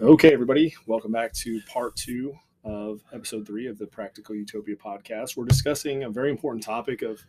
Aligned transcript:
Okay, 0.00 0.32
everybody, 0.32 0.74
welcome 0.86 1.12
back 1.12 1.32
to 1.34 1.60
part 1.68 1.94
two 1.96 2.34
of 2.64 3.02
episode 3.12 3.46
three 3.46 3.66
of 3.66 3.78
the 3.78 3.86
Practical 3.86 4.34
Utopia 4.34 4.74
podcast. 4.76 5.36
We're 5.36 5.44
discussing 5.44 6.04
a 6.04 6.10
very 6.10 6.30
important 6.30 6.64
topic 6.64 7.02
of 7.02 7.20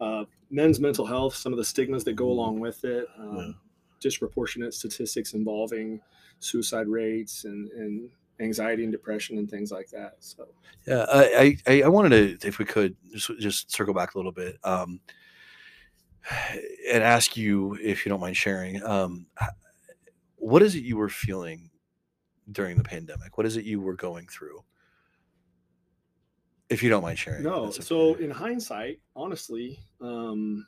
uh, 0.00 0.24
men's 0.50 0.80
mental 0.80 1.06
health, 1.06 1.34
some 1.34 1.52
of 1.52 1.56
the 1.56 1.64
stigmas 1.64 2.04
that 2.04 2.14
go 2.14 2.28
along 2.30 2.60
with 2.60 2.84
it, 2.84 3.06
um, 3.18 3.36
Yeah. 3.36 3.52
disproportionate 4.00 4.74
statistics 4.74 5.34
involving 5.34 6.00
suicide 6.40 6.88
rates 6.88 7.44
and, 7.44 7.68
and 7.72 8.10
anxiety 8.40 8.82
and 8.84 8.92
depression 8.92 9.38
and 9.38 9.50
things 9.50 9.72
like 9.72 9.88
that. 9.90 10.16
So, 10.20 10.48
Yeah, 10.86 11.06
I, 11.12 11.56
I- 11.66 11.72
I, 11.72 11.82
I 11.82 11.88
wanted 11.88 12.40
to, 12.40 12.46
if 12.48 12.58
we 12.58 12.64
could, 12.64 12.96
just 13.12 13.30
just 13.38 13.72
circle 13.72 13.94
back 13.94 14.14
a 14.14 14.18
little 14.18 14.32
bit, 14.32 14.56
um, 14.64 15.00
and 16.92 17.02
ask 17.02 17.36
you 17.36 17.76
if 17.82 18.04
you 18.04 18.10
don't 18.10 18.20
mind 18.20 18.36
sharing. 18.36 18.82
Um, 18.84 19.26
what 20.36 20.62
is 20.62 20.74
it 20.74 20.84
you 20.84 20.96
were 20.96 21.08
feeling 21.08 21.69
during 22.52 22.76
the 22.76 22.84
pandemic? 22.84 23.36
What 23.36 23.46
is 23.46 23.56
it 23.56 23.64
you 23.64 23.80
were 23.80 23.94
going 23.94 24.26
through? 24.26 24.62
If 26.68 26.82
you 26.82 26.88
don't 26.90 27.02
mind 27.02 27.18
sharing. 27.18 27.42
no, 27.42 27.64
that's 27.70 27.86
so 27.86 28.14
in 28.14 28.30
hindsight, 28.30 29.00
honestly, 29.16 29.80
um, 30.00 30.66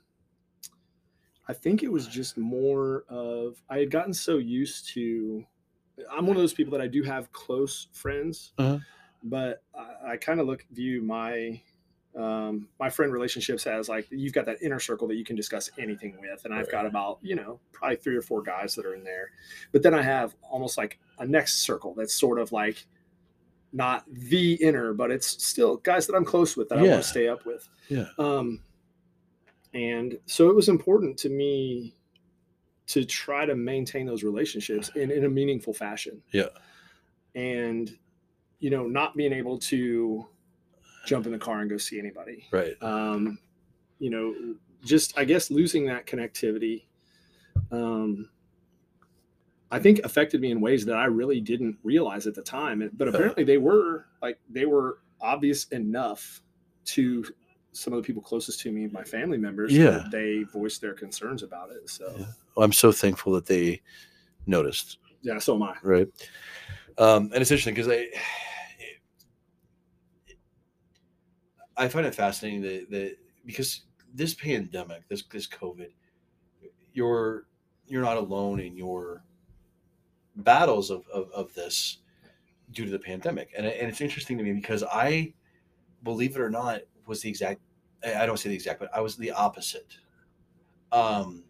I 1.46 1.52
think 1.52 1.82
it 1.84 1.92
was 1.92 2.08
just 2.08 2.36
more 2.36 3.04
of 3.08 3.62
I 3.70 3.78
had 3.78 3.90
gotten 3.90 4.12
so 4.12 4.38
used 4.38 4.88
to. 4.94 5.44
I'm 6.10 6.26
one 6.26 6.36
of 6.36 6.42
those 6.42 6.54
people 6.54 6.72
that 6.72 6.80
I 6.80 6.88
do 6.88 7.02
have 7.04 7.30
close 7.32 7.86
friends, 7.92 8.52
Uh-huh. 8.58 8.78
but 9.22 9.62
I, 9.74 10.12
I 10.12 10.16
kind 10.16 10.40
of 10.40 10.46
look 10.46 10.64
view 10.72 11.02
my 11.02 11.60
um, 12.16 12.68
my 12.78 12.90
friend 12.90 13.12
relationships 13.12 13.64
has 13.64 13.88
like 13.88 14.06
you've 14.10 14.32
got 14.32 14.46
that 14.46 14.62
inner 14.62 14.80
circle 14.80 15.08
that 15.08 15.16
you 15.16 15.24
can 15.24 15.36
discuss 15.36 15.70
anything 15.78 16.16
with, 16.20 16.44
and 16.44 16.52
I've 16.52 16.70
got 16.70 16.86
about 16.86 17.18
you 17.22 17.34
know 17.34 17.60
probably 17.72 17.96
three 17.96 18.16
or 18.16 18.22
four 18.22 18.42
guys 18.42 18.74
that 18.74 18.86
are 18.86 18.94
in 18.94 19.04
there, 19.04 19.30
but 19.72 19.82
then 19.82 19.94
I 19.94 20.02
have 20.02 20.34
almost 20.42 20.76
like 20.76 20.98
a 21.18 21.26
next 21.26 21.60
circle 21.62 21.94
that's 21.94 22.14
sort 22.14 22.38
of 22.38 22.52
like 22.52 22.86
not 23.72 24.04
the 24.10 24.54
inner, 24.54 24.92
but 24.92 25.10
it's 25.10 25.42
still 25.44 25.78
guys 25.78 26.06
that 26.06 26.14
I'm 26.14 26.24
close 26.24 26.56
with 26.56 26.68
that 26.68 26.78
I 26.78 26.82
want 26.82 27.02
to 27.02 27.08
stay 27.08 27.28
up 27.28 27.46
with. 27.46 27.68
Yeah. 27.88 28.06
Um, 28.18 28.60
and 29.72 30.18
so 30.26 30.50
it 30.50 30.54
was 30.54 30.68
important 30.68 31.16
to 31.20 31.30
me 31.30 31.94
to 32.88 33.04
try 33.04 33.46
to 33.46 33.54
maintain 33.54 34.04
those 34.04 34.22
relationships 34.22 34.90
in, 34.94 35.10
in 35.10 35.24
a 35.24 35.28
meaningful 35.28 35.72
fashion. 35.72 36.22
Yeah. 36.32 36.48
And, 37.34 37.96
you 38.58 38.68
know, 38.68 38.86
not 38.86 39.16
being 39.16 39.32
able 39.32 39.58
to 39.60 40.26
jump 41.06 41.26
in 41.26 41.32
the 41.32 41.38
car 41.38 41.60
and 41.60 41.70
go 41.70 41.76
see 41.76 41.98
anybody. 41.98 42.46
Right. 42.50 42.74
Um, 42.82 43.38
you 43.98 44.10
know, 44.10 44.34
just, 44.84 45.16
I 45.18 45.24
guess, 45.24 45.50
losing 45.50 45.86
that 45.86 46.06
connectivity, 46.06 46.84
um, 47.70 48.28
I 49.70 49.78
think 49.78 50.00
affected 50.04 50.40
me 50.40 50.50
in 50.50 50.60
ways 50.60 50.84
that 50.86 50.96
I 50.96 51.04
really 51.06 51.40
didn't 51.40 51.78
realize 51.82 52.26
at 52.26 52.34
the 52.34 52.42
time. 52.42 52.90
But 52.94 53.08
apparently 53.08 53.44
they 53.44 53.58
were 53.58 54.06
like, 54.20 54.38
they 54.50 54.66
were 54.66 54.98
obvious 55.20 55.64
enough 55.68 56.42
to 56.86 57.24
some 57.72 57.92
of 57.94 58.02
the 58.02 58.06
people 58.06 58.20
closest 58.22 58.60
to 58.60 58.72
me, 58.72 58.86
my 58.88 59.02
family 59.04 59.38
members, 59.38 59.72
Yeah. 59.72 59.90
that 59.90 60.10
they 60.10 60.42
voiced 60.42 60.80
their 60.82 60.92
concerns 60.92 61.42
about 61.42 61.70
it. 61.70 61.88
So, 61.88 62.12
yeah, 62.18 62.26
Well, 62.54 62.64
I'm 62.64 62.72
so 62.72 62.92
thankful 62.92 63.32
that 63.32 63.46
they 63.46 63.80
noticed. 64.46 64.98
Yeah, 65.22 65.38
so 65.38 65.54
am 65.54 65.62
I. 65.62 65.76
Right. 65.82 66.08
Um, 66.98 67.30
and 67.32 67.36
it's 67.40 67.50
interesting 67.50 67.74
because 67.74 67.88
I, 67.88 68.08
I 71.82 71.88
find 71.88 72.06
it 72.06 72.14
fascinating 72.14 72.62
that, 72.62 72.90
that 72.90 73.16
because 73.44 73.82
this 74.14 74.34
pandemic, 74.34 75.08
this 75.08 75.24
this 75.24 75.48
COVID, 75.48 75.90
you're 76.92 77.46
you're 77.86 78.02
not 78.02 78.16
alone 78.16 78.60
in 78.60 78.76
your 78.76 79.24
battles 80.36 80.90
of, 80.90 81.06
of, 81.12 81.30
of 81.32 81.52
this 81.54 81.98
due 82.70 82.84
to 82.84 82.90
the 82.90 82.98
pandemic. 82.98 83.50
And, 83.56 83.66
and 83.66 83.88
it's 83.88 84.00
interesting 84.00 84.38
to 84.38 84.44
me 84.44 84.52
because 84.52 84.82
I, 84.82 85.34
believe 86.02 86.36
it 86.36 86.40
or 86.40 86.50
not, 86.50 86.80
was 87.06 87.20
the 87.20 87.28
exact, 87.28 87.60
I 88.04 88.24
don't 88.26 88.38
say 88.38 88.48
the 88.48 88.54
exact, 88.54 88.80
but 88.80 88.88
I 88.94 89.00
was 89.00 89.16
the 89.16 89.32
opposite. 89.32 89.98
Um, 90.90 91.44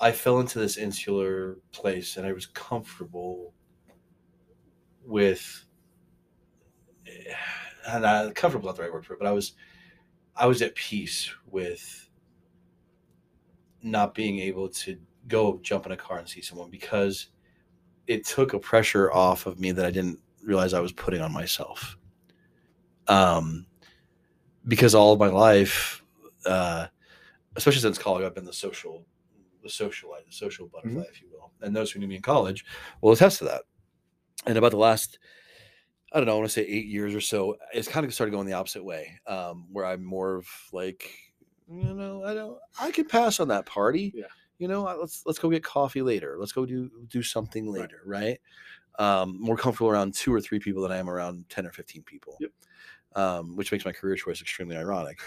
I 0.00 0.12
fell 0.12 0.40
into 0.40 0.58
this 0.58 0.76
insular 0.76 1.58
place 1.72 2.16
and 2.16 2.26
I 2.26 2.32
was 2.32 2.46
comfortable 2.46 3.52
with, 5.04 5.66
and 7.86 8.04
uh, 8.04 8.30
comfortable 8.34 8.66
not 8.66 8.76
the 8.76 8.82
right 8.82 8.92
word 8.92 9.04
for 9.04 9.14
it, 9.14 9.18
but 9.18 9.28
I 9.28 9.32
was, 9.32 9.52
I 10.36 10.46
was 10.46 10.62
at 10.62 10.74
peace 10.74 11.30
with 11.46 12.08
not 13.82 14.14
being 14.14 14.38
able 14.38 14.68
to 14.68 14.98
go 15.28 15.58
jump 15.62 15.86
in 15.86 15.92
a 15.92 15.96
car 15.96 16.18
and 16.18 16.28
see 16.28 16.42
someone 16.42 16.70
because 16.70 17.28
it 18.06 18.24
took 18.26 18.52
a 18.52 18.58
pressure 18.58 19.12
off 19.12 19.46
of 19.46 19.58
me 19.58 19.72
that 19.72 19.86
I 19.86 19.90
didn't 19.90 20.18
realize 20.42 20.74
I 20.74 20.80
was 20.80 20.92
putting 20.92 21.20
on 21.20 21.32
myself. 21.32 21.96
Um, 23.06 23.66
because 24.66 24.94
all 24.94 25.12
of 25.12 25.18
my 25.18 25.28
life, 25.28 26.04
uh, 26.46 26.86
especially 27.56 27.80
since 27.80 27.98
college, 27.98 28.24
I've 28.24 28.34
been 28.34 28.44
the 28.44 28.52
social, 28.52 29.04
the 29.62 29.68
socialite, 29.68 30.26
the 30.26 30.32
social 30.32 30.68
butterfly, 30.68 31.04
if 31.10 31.20
you 31.20 31.28
will. 31.30 31.52
And 31.60 31.74
those 31.74 31.90
who 31.90 32.00
knew 32.00 32.08
me 32.08 32.16
in 32.16 32.22
college 32.22 32.64
will 33.00 33.12
attest 33.12 33.38
to 33.38 33.44
that. 33.44 33.62
And 34.46 34.56
about 34.56 34.70
the 34.70 34.76
last, 34.78 35.18
I 36.12 36.18
don't 36.18 36.26
know, 36.26 36.32
I 36.32 36.36
want 36.36 36.48
to 36.48 36.52
say 36.52 36.62
eight 36.62 36.86
years 36.86 37.14
or 37.14 37.20
so, 37.20 37.56
it's 37.72 37.88
kind 37.88 38.04
of 38.04 38.12
started 38.12 38.32
going 38.32 38.46
the 38.46 38.54
opposite 38.54 38.84
way, 38.84 39.20
um, 39.26 39.66
where 39.70 39.84
I'm 39.84 40.04
more 40.04 40.36
of 40.36 40.46
like, 40.72 41.14
you 41.70 41.94
know, 41.94 42.24
I 42.24 42.34
don't, 42.34 42.58
I 42.80 42.90
could 42.90 43.08
pass 43.08 43.38
on 43.38 43.48
that 43.48 43.66
party. 43.66 44.12
Yeah. 44.14 44.24
You 44.58 44.68
know, 44.68 44.82
let's 44.82 45.22
let's 45.24 45.38
go 45.38 45.48
get 45.48 45.64
coffee 45.64 46.02
later. 46.02 46.36
Let's 46.38 46.52
go 46.52 46.66
do 46.66 46.90
do 47.08 47.22
something 47.22 47.72
later, 47.72 48.02
right? 48.04 48.38
Um, 48.98 49.40
more 49.40 49.56
comfortable 49.56 49.88
around 49.88 50.12
two 50.12 50.34
or 50.34 50.40
three 50.42 50.58
people 50.58 50.82
than 50.82 50.92
I 50.92 50.98
am 50.98 51.08
around 51.08 51.48
ten 51.48 51.64
or 51.64 51.72
fifteen 51.72 52.02
people. 52.02 52.36
Yep. 52.40 52.50
Um, 53.16 53.56
which 53.56 53.72
makes 53.72 53.86
my 53.86 53.92
career 53.92 54.16
choice 54.16 54.42
extremely 54.42 54.76
ironic. 54.76 55.18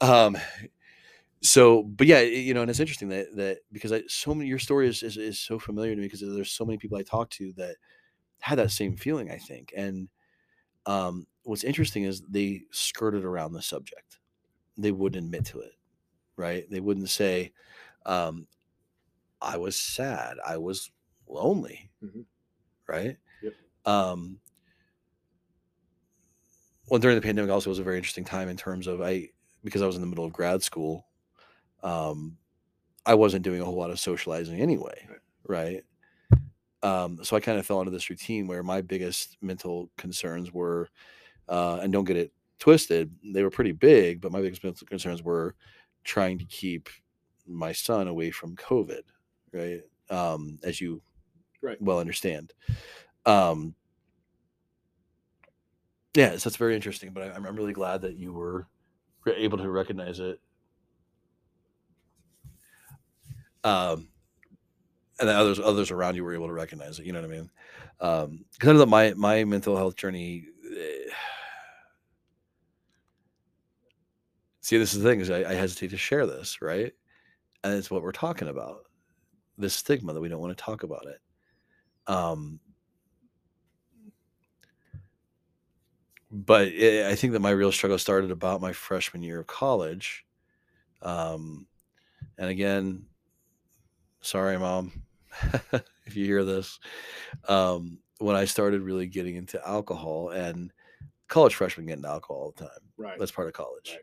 Um, 0.00 0.38
so, 1.42 1.82
but 1.82 2.06
yeah, 2.06 2.20
you 2.20 2.54
know, 2.54 2.60
and 2.60 2.70
it's 2.70 2.78
interesting 2.78 3.08
that 3.08 3.34
that 3.34 3.58
because 3.72 3.90
I 3.90 4.04
so 4.06 4.32
many 4.32 4.48
your 4.48 4.60
story 4.60 4.86
is, 4.86 5.02
is 5.02 5.16
is 5.16 5.40
so 5.40 5.58
familiar 5.58 5.92
to 5.92 6.00
me 6.00 6.06
because 6.06 6.20
there's 6.20 6.52
so 6.52 6.64
many 6.64 6.78
people 6.78 6.96
I 6.96 7.02
talk 7.02 7.28
to 7.30 7.52
that 7.56 7.74
had 8.38 8.58
that 8.58 8.70
same 8.70 8.96
feeling. 8.96 9.32
I 9.32 9.38
think, 9.38 9.72
and 9.76 10.08
um, 10.86 11.26
what's 11.44 11.64
interesting 11.64 12.04
is 12.04 12.22
they 12.22 12.64
skirted 12.72 13.24
around 13.24 13.52
the 13.52 13.62
subject. 13.62 14.18
They 14.78 14.92
wouldn't 14.92 15.24
admit 15.26 15.46
to 15.46 15.60
it, 15.60 15.74
right? 16.36 16.68
They 16.70 16.80
wouldn't 16.80 17.10
say, 17.10 17.52
um, 18.06 18.48
"I 19.42 19.56
was 19.58 19.78
sad. 19.80 20.38
I 20.44 20.58
was 20.58 20.90
lonely," 21.28 21.90
Mhm. 22.00 22.26
right? 22.88 23.18
Yep. 23.40 23.56
Um, 23.86 24.40
well, 26.88 27.00
during 27.00 27.16
the 27.16 27.22
pandemic, 27.22 27.50
also 27.50 27.70
was 27.70 27.78
a 27.78 27.82
very 27.84 27.96
interesting 27.96 28.24
time 28.24 28.48
in 28.48 28.56
terms 28.56 28.86
of 28.86 29.00
I 29.00 29.30
because 29.64 29.82
I 29.82 29.86
was 29.86 29.96
in 29.96 30.00
the 30.00 30.06
middle 30.06 30.24
of 30.24 30.32
grad 30.32 30.62
school. 30.62 31.08
Um, 31.82 32.38
I 33.06 33.14
wasn't 33.14 33.44
doing 33.44 33.60
a 33.62 33.64
whole 33.64 33.76
lot 33.78 33.90
of 33.90 34.00
socializing 34.00 34.60
anyway, 34.60 35.08
right? 35.44 35.84
Um, 36.82 37.24
so 37.24 37.36
I 37.36 37.40
kind 37.40 37.58
of 37.58 37.66
fell 37.66 37.80
into 37.80 37.90
this 37.92 38.10
routine 38.10 38.46
where 38.46 38.62
my 38.62 38.82
biggest 38.82 39.38
mental 39.42 39.90
concerns 39.96 40.52
were, 40.52 40.88
uh, 41.48 41.80
and 41.82 41.92
don't 41.92 42.04
get 42.04 42.16
it 42.16 42.32
twisted, 42.58 43.14
they 43.24 43.42
were 43.42 43.50
pretty 43.50 43.72
big, 43.72 44.20
but 44.20 44.32
my 44.32 44.40
biggest 44.40 44.64
mental 44.64 44.86
concerns 44.86 45.22
were 45.22 45.56
trying 46.04 46.38
to 46.38 46.46
keep 46.46 46.88
my 47.46 47.72
son 47.72 48.08
away 48.08 48.30
from 48.30 48.56
COVID, 48.56 49.02
right? 49.52 49.82
Um, 50.10 50.58
as 50.64 50.80
you 50.80 51.02
Right. 51.62 51.80
well 51.80 52.00
understand. 52.00 52.54
Um, 53.26 53.76
yeah, 56.14 56.36
so 56.36 56.48
that's 56.48 56.56
very 56.56 56.74
interesting, 56.74 57.12
but 57.12 57.22
I, 57.24 57.30
I'm 57.34 57.44
I'm 57.46 57.56
really 57.56 57.72
glad 57.72 58.00
that 58.02 58.16
you 58.16 58.32
were 58.32 58.66
able 59.26 59.58
to 59.58 59.70
recognize 59.70 60.20
it. 60.20 60.40
Um, 63.64 64.08
and 65.20 65.28
others 65.28 65.58
others 65.60 65.90
around 65.90 66.16
you 66.16 66.24
were 66.24 66.34
able 66.34 66.46
to 66.48 66.52
recognize 66.52 66.98
it. 66.98 67.06
You 67.06 67.12
know 67.12 67.20
what 67.20 67.30
I 67.30 67.34
mean? 67.34 67.50
Um, 68.00 68.44
because 68.52 68.70
I 68.70 68.72
know 68.72 68.78
that 68.80 68.86
my 68.86 69.14
my 69.14 69.44
mental 69.44 69.76
health 69.76 69.96
journey. 69.96 70.44
eh, 70.76 71.10
See, 74.60 74.78
this 74.78 74.94
is 74.94 75.02
the 75.02 75.08
thing 75.08 75.20
is 75.20 75.30
I, 75.30 75.44
I 75.50 75.54
hesitate 75.54 75.90
to 75.90 75.96
share 75.96 76.26
this, 76.26 76.60
right? 76.60 76.92
And 77.64 77.74
it's 77.74 77.90
what 77.90 78.02
we're 78.02 78.12
talking 78.12 78.48
about. 78.48 78.84
This 79.58 79.74
stigma 79.74 80.12
that 80.14 80.20
we 80.20 80.28
don't 80.28 80.40
want 80.40 80.56
to 80.56 80.62
talk 80.64 80.82
about 80.82 81.06
it. 81.06 81.20
Um, 82.12 82.60
but 86.30 86.68
eh, 86.74 87.08
I 87.08 87.14
think 87.14 87.32
that 87.32 87.40
my 87.40 87.50
real 87.50 87.72
struggle 87.72 87.98
started 87.98 88.30
about 88.30 88.60
my 88.60 88.72
freshman 88.72 89.22
year 89.22 89.40
of 89.40 89.46
college. 89.46 90.24
Um, 91.02 91.66
and 92.38 92.50
again, 92.50 93.06
sorry, 94.20 94.58
mom, 94.58 95.05
if 96.06 96.16
you 96.16 96.24
hear 96.24 96.44
this. 96.44 96.78
Um, 97.48 97.98
when 98.18 98.36
I 98.36 98.44
started 98.46 98.80
really 98.82 99.06
getting 99.06 99.36
into 99.36 99.66
alcohol 99.66 100.30
and 100.30 100.72
college 101.28 101.54
freshmen 101.54 101.86
get 101.86 101.98
into 101.98 102.08
alcohol 102.08 102.36
all 102.36 102.54
the 102.56 102.64
time. 102.64 102.82
Right. 102.96 103.18
That's 103.18 103.32
part 103.32 103.48
of 103.48 103.54
college. 103.54 103.98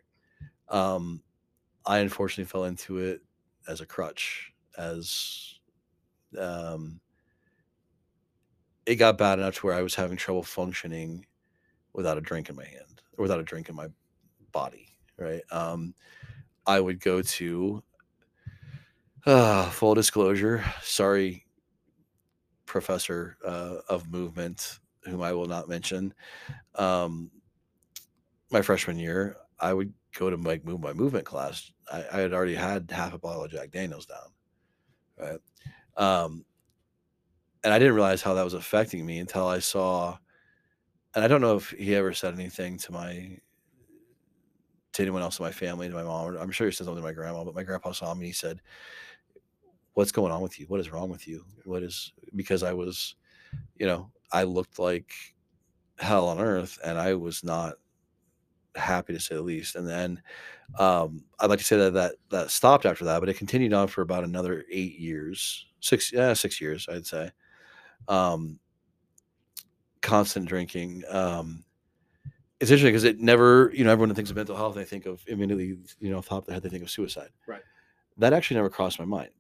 Um, 0.70 1.24
I 1.86 2.00
unfortunately 2.00 2.50
fell 2.50 2.66
into 2.66 3.00
it 3.00 3.22
as 3.68 3.82
a 3.82 3.86
crutch, 3.86 4.54
as 4.78 5.60
um, 6.40 7.00
it 8.86 8.96
got 8.96 9.18
bad 9.18 9.40
enough 9.40 9.56
to 9.56 9.68
where 9.68 9.76
I 9.76 9.82
was 9.82 9.96
having 9.96 10.18
trouble 10.18 10.44
functioning 10.44 11.26
without 11.94 12.18
a 12.18 12.22
drink 12.22 12.50
in 12.50 12.56
my 12.56 12.66
hand 12.66 13.02
or 13.18 13.24
without 13.24 13.40
a 13.40 13.44
drink 13.44 13.70
in 13.70 13.76
my 13.76 13.88
body. 14.52 14.96
Right. 15.18 15.44
Um, 15.52 15.94
I 16.66 16.80
would 16.80 17.00
go 17.00 17.22
to 17.22 17.84
uh, 19.26 19.70
full 19.70 19.96
disclosure. 19.96 20.64
Sorry, 20.82 21.46
professor 22.66 23.38
uh, 23.46 23.78
of 23.90 24.12
movement, 24.12 24.80
whom 25.06 25.22
I 25.22 25.34
will 25.34 25.48
not 25.48 25.70
mention. 25.70 26.14
Um, 26.76 27.32
my 28.52 28.62
freshman 28.62 28.98
year, 28.98 29.36
I 29.60 29.74
would 29.74 29.94
go 30.18 30.30
to 30.30 30.36
like 30.36 30.66
move 30.66 30.82
my 30.82 30.94
movement 30.94 31.26
class. 31.26 31.72
I, 31.92 32.04
I, 32.12 32.20
had 32.20 32.34
already 32.34 32.56
had 32.56 32.90
half 32.92 33.14
a 33.14 33.18
bottle 33.18 33.44
of 33.44 33.52
Jack 33.52 33.72
Daniels 33.72 34.06
down, 34.06 34.30
right? 35.18 35.40
Um, 35.98 36.46
and 37.64 37.74
I 37.74 37.80
didn't 37.80 37.96
realize 37.96 38.22
how 38.22 38.34
that 38.34 38.44
was 38.44 38.54
affecting 38.54 39.06
me 39.06 39.20
until 39.20 39.48
I 39.48 39.60
saw. 39.60 40.18
And 41.16 41.24
I 41.24 41.28
don't 41.28 41.42
know 41.42 41.56
if 41.56 41.70
he 41.72 41.96
ever 41.96 42.14
said 42.14 42.34
anything 42.34 42.78
to 42.80 42.92
my 42.92 43.38
to 44.94 45.02
anyone 45.02 45.22
else 45.24 45.40
in 45.40 45.46
my 45.46 45.52
family, 45.52 45.90
to 45.90 45.96
my 45.96 46.04
mom. 46.04 46.38
I'm 46.38 46.52
sure 46.52 46.68
he 46.68 46.74
said 46.74 46.86
something 46.86 47.02
to 47.02 47.08
my 47.08 47.14
grandma, 47.14 47.44
but 47.44 47.56
my 47.56 47.64
grandpa 47.64 47.92
saw 47.92 48.14
me. 48.14 48.20
And 48.20 48.28
he 48.28 48.32
said, 48.32 48.62
"What's 49.94 50.12
going 50.12 50.32
on 50.32 50.42
with 50.42 50.60
you? 50.60 50.66
What 50.68 50.80
is 50.80 50.92
wrong 50.92 51.10
with 51.10 51.28
you? 51.28 51.46
What 51.66 51.84
is?" 51.84 52.14
Because 52.36 52.64
I 52.64 52.74
was, 52.74 53.16
you 53.76 53.86
know, 53.86 54.12
I 54.32 54.44
looked 54.44 54.80
like 54.80 55.14
hell 56.00 56.28
on 56.28 56.40
earth, 56.40 56.80
and 56.84 56.98
I 56.98 57.14
was 57.14 57.44
not 57.44 57.76
happy 58.76 59.14
to 59.14 59.20
say 59.20 59.36
the 59.36 59.42
least. 59.42 59.76
And 59.76 59.88
then 59.88 60.22
um, 60.80 61.24
I'd 61.40 61.50
like 61.50 61.60
to 61.60 61.66
say 61.66 61.78
that 61.78 61.94
that 61.94 62.16
that 62.30 62.52
stopped 62.52 62.86
after 62.86 63.06
that, 63.06 63.20
but 63.20 63.30
it 63.30 63.38
continued 63.38 63.74
on 63.74 63.88
for 63.88 64.02
about 64.02 64.24
another 64.24 64.66
eight 64.72 64.98
years, 65.00 65.68
six 65.80 66.12
yeah 66.12 66.34
six 66.34 66.60
years, 66.60 66.88
I'd 66.90 67.06
say. 67.06 67.32
Um, 68.08 68.60
constant 70.02 70.48
drinking. 70.48 71.04
Um, 71.10 71.64
it's 72.60 72.72
interesting 72.72 72.94
because 72.94 73.04
it 73.04 73.20
never, 73.20 73.72
you 73.74 73.84
know, 73.84 73.92
everyone 73.92 74.14
thinks 74.16 74.30
of 74.30 74.36
mental 74.36 74.56
health, 74.56 74.76
they 74.76 74.86
think 74.86 75.06
of 75.06 75.24
immediately, 75.28 75.78
you 76.00 76.12
know, 76.12 76.22
top 76.22 76.44
of 76.44 76.46
the 76.46 76.54
head, 76.54 76.64
they 76.64 76.70
think 76.70 76.84
of 76.84 76.90
suicide. 76.90 77.30
Right. 77.48 77.62
That 78.18 78.32
actually 78.32 78.56
never 78.56 78.70
crossed 78.70 79.00
my 79.00 79.06
mind. 79.06 79.32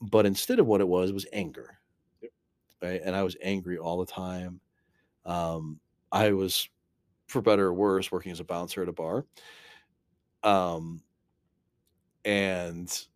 But 0.00 0.26
instead 0.26 0.58
of 0.58 0.66
what 0.66 0.80
it 0.80 0.88
was, 0.88 1.12
was 1.12 1.26
anger. 1.32 1.78
Yep. 2.20 2.32
Right. 2.82 3.00
And 3.04 3.16
I 3.16 3.22
was 3.22 3.36
angry 3.42 3.78
all 3.78 3.98
the 3.98 4.12
time. 4.12 4.60
Um, 5.24 5.80
I 6.12 6.32
was, 6.32 6.68
for 7.26 7.40
better 7.40 7.66
or 7.66 7.74
worse, 7.74 8.12
working 8.12 8.32
as 8.32 8.40
a 8.40 8.44
bouncer 8.44 8.82
at 8.82 8.88
a 8.88 8.92
bar. 8.92 9.24
Um, 10.42 11.02
and 12.24 13.06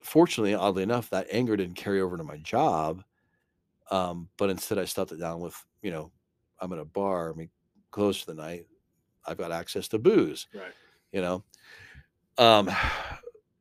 fortunately, 0.00 0.54
oddly 0.54 0.84
enough, 0.84 1.10
that 1.10 1.26
anger 1.30 1.56
didn't 1.56 1.74
carry 1.74 2.00
over 2.00 2.16
to 2.16 2.24
my 2.24 2.36
job. 2.38 3.02
Um, 3.90 4.28
but 4.36 4.50
instead, 4.50 4.78
I 4.78 4.84
stuffed 4.84 5.12
it 5.12 5.20
down 5.20 5.40
with, 5.40 5.56
you 5.82 5.90
know, 5.90 6.12
I'm 6.60 6.72
at 6.72 6.78
a 6.78 6.84
bar. 6.84 7.32
I 7.32 7.36
mean, 7.36 7.50
close 7.90 8.20
to 8.20 8.26
the 8.26 8.34
night, 8.34 8.66
I've 9.26 9.38
got 9.38 9.50
access 9.50 9.88
to 9.88 9.98
booze. 9.98 10.46
Right. 10.54 10.72
You 11.12 11.22
know. 11.22 11.44
Um, 12.36 12.70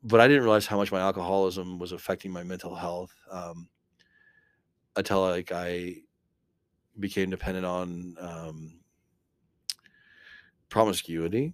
but 0.07 0.21
I 0.21 0.27
didn't 0.27 0.43
realize 0.43 0.65
how 0.65 0.77
much 0.77 0.91
my 0.91 1.01
alcoholism 1.01 1.79
was 1.79 1.91
affecting 1.91 2.31
my 2.31 2.43
mental 2.43 2.73
health 2.73 3.13
um, 3.29 3.67
until 4.95 5.21
like 5.21 5.51
I 5.51 5.97
became 6.97 7.29
dependent 7.29 7.65
on 7.65 8.15
um, 8.19 8.79
promiscuity. 10.69 11.53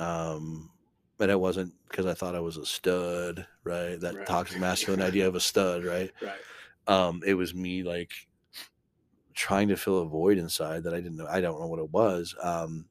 Um, 0.00 0.70
but 1.18 1.30
it 1.30 1.38
wasn't 1.38 1.72
because 1.88 2.06
I 2.06 2.14
thought 2.14 2.34
I 2.34 2.40
was 2.40 2.56
a 2.56 2.66
stud, 2.66 3.46
right? 3.62 4.00
That 4.00 4.16
right. 4.16 4.26
toxic 4.26 4.58
masculine 4.60 5.02
idea 5.02 5.28
of 5.28 5.36
a 5.36 5.40
stud, 5.40 5.84
right? 5.84 6.10
Right. 6.20 6.32
Um, 6.88 7.22
it 7.24 7.34
was 7.34 7.54
me 7.54 7.84
like 7.84 8.10
trying 9.34 9.68
to 9.68 9.76
fill 9.76 10.00
a 10.00 10.06
void 10.08 10.38
inside 10.38 10.82
that 10.82 10.94
I 10.94 11.00
didn't 11.00 11.16
know. 11.16 11.28
I 11.28 11.40
don't 11.40 11.60
know 11.60 11.68
what 11.68 11.78
it 11.78 11.92
was. 11.92 12.34
Um, 12.42 12.87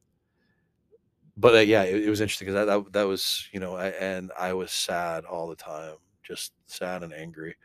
but 1.38 1.56
uh, 1.56 1.60
yeah, 1.60 1.84
it, 1.84 2.06
it, 2.06 2.10
was 2.10 2.20
interesting 2.20 2.48
because 2.48 2.66
that, 2.66 2.66
that, 2.66 2.94
that 2.94 3.08
was 3.08 3.48
you 3.52 3.60
know, 3.60 3.76
I, 3.76 3.90
and 3.90 4.32
I 4.38 4.54
was 4.54 4.72
sad 4.72 5.24
all 5.24 5.48
the 5.48 5.56
time, 5.56 5.96
just 6.24 6.54
sad 6.66 7.04
and 7.04 7.14
angry, 7.14 7.56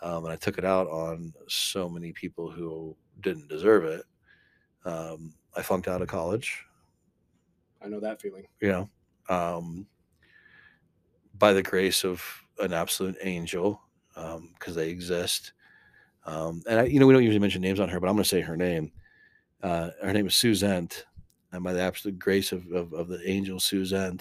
um, 0.00 0.24
and 0.24 0.32
I 0.32 0.36
took 0.36 0.58
it 0.58 0.64
out 0.64 0.88
on 0.88 1.34
so 1.46 1.88
many 1.88 2.12
people 2.12 2.50
who 2.50 2.96
didn't 3.20 3.48
deserve 3.48 3.84
it. 3.84 4.04
Um, 4.84 5.34
I 5.54 5.62
flunked 5.62 5.88
out 5.88 6.02
of 6.02 6.08
college. 6.08 6.64
I 7.84 7.88
know 7.88 8.00
that 8.00 8.20
feeling. 8.20 8.46
You 8.60 8.68
know, 8.68 8.90
um, 9.28 9.86
by 11.36 11.52
the 11.52 11.62
grace 11.62 12.04
of 12.04 12.24
an 12.58 12.72
absolute 12.72 13.16
angel, 13.22 13.80
because 14.14 14.36
um, 14.36 14.74
they 14.74 14.88
exist. 14.88 15.52
Um, 16.24 16.62
and 16.68 16.80
I, 16.80 16.84
you 16.84 17.00
know, 17.00 17.06
we 17.06 17.12
don't 17.12 17.22
usually 17.22 17.40
mention 17.40 17.62
names 17.62 17.80
on 17.80 17.88
her, 17.88 18.00
but 18.00 18.08
I'm 18.08 18.14
going 18.14 18.22
to 18.22 18.28
say 18.28 18.40
her 18.40 18.56
name. 18.56 18.92
Uh, 19.62 19.90
her 20.02 20.12
name 20.12 20.26
is 20.26 20.34
Suzanne, 20.34 20.88
and 21.52 21.62
by 21.62 21.72
the 21.72 21.80
absolute 21.80 22.18
grace 22.18 22.52
of, 22.52 22.70
of, 22.72 22.92
of 22.92 23.08
the 23.08 23.20
angel 23.28 23.60
Suzanne, 23.60 24.20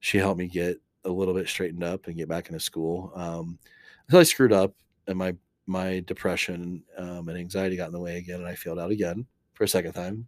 she 0.00 0.18
helped 0.18 0.38
me 0.38 0.48
get 0.48 0.80
a 1.04 1.10
little 1.10 1.34
bit 1.34 1.48
straightened 1.48 1.84
up 1.84 2.06
and 2.06 2.16
get 2.16 2.28
back 2.28 2.48
into 2.48 2.60
school. 2.60 3.12
Um, 3.14 3.58
until 4.06 4.20
I 4.20 4.24
screwed 4.24 4.52
up, 4.52 4.74
and 5.06 5.18
my 5.18 5.36
my 5.66 6.02
depression 6.06 6.82
um, 6.98 7.28
and 7.28 7.38
anxiety 7.38 7.76
got 7.76 7.86
in 7.86 7.92
the 7.92 8.00
way 8.00 8.18
again, 8.18 8.40
and 8.40 8.48
I 8.48 8.54
failed 8.54 8.78
out 8.78 8.90
again 8.90 9.26
for 9.54 9.64
a 9.64 9.68
second 9.68 9.92
time. 9.92 10.26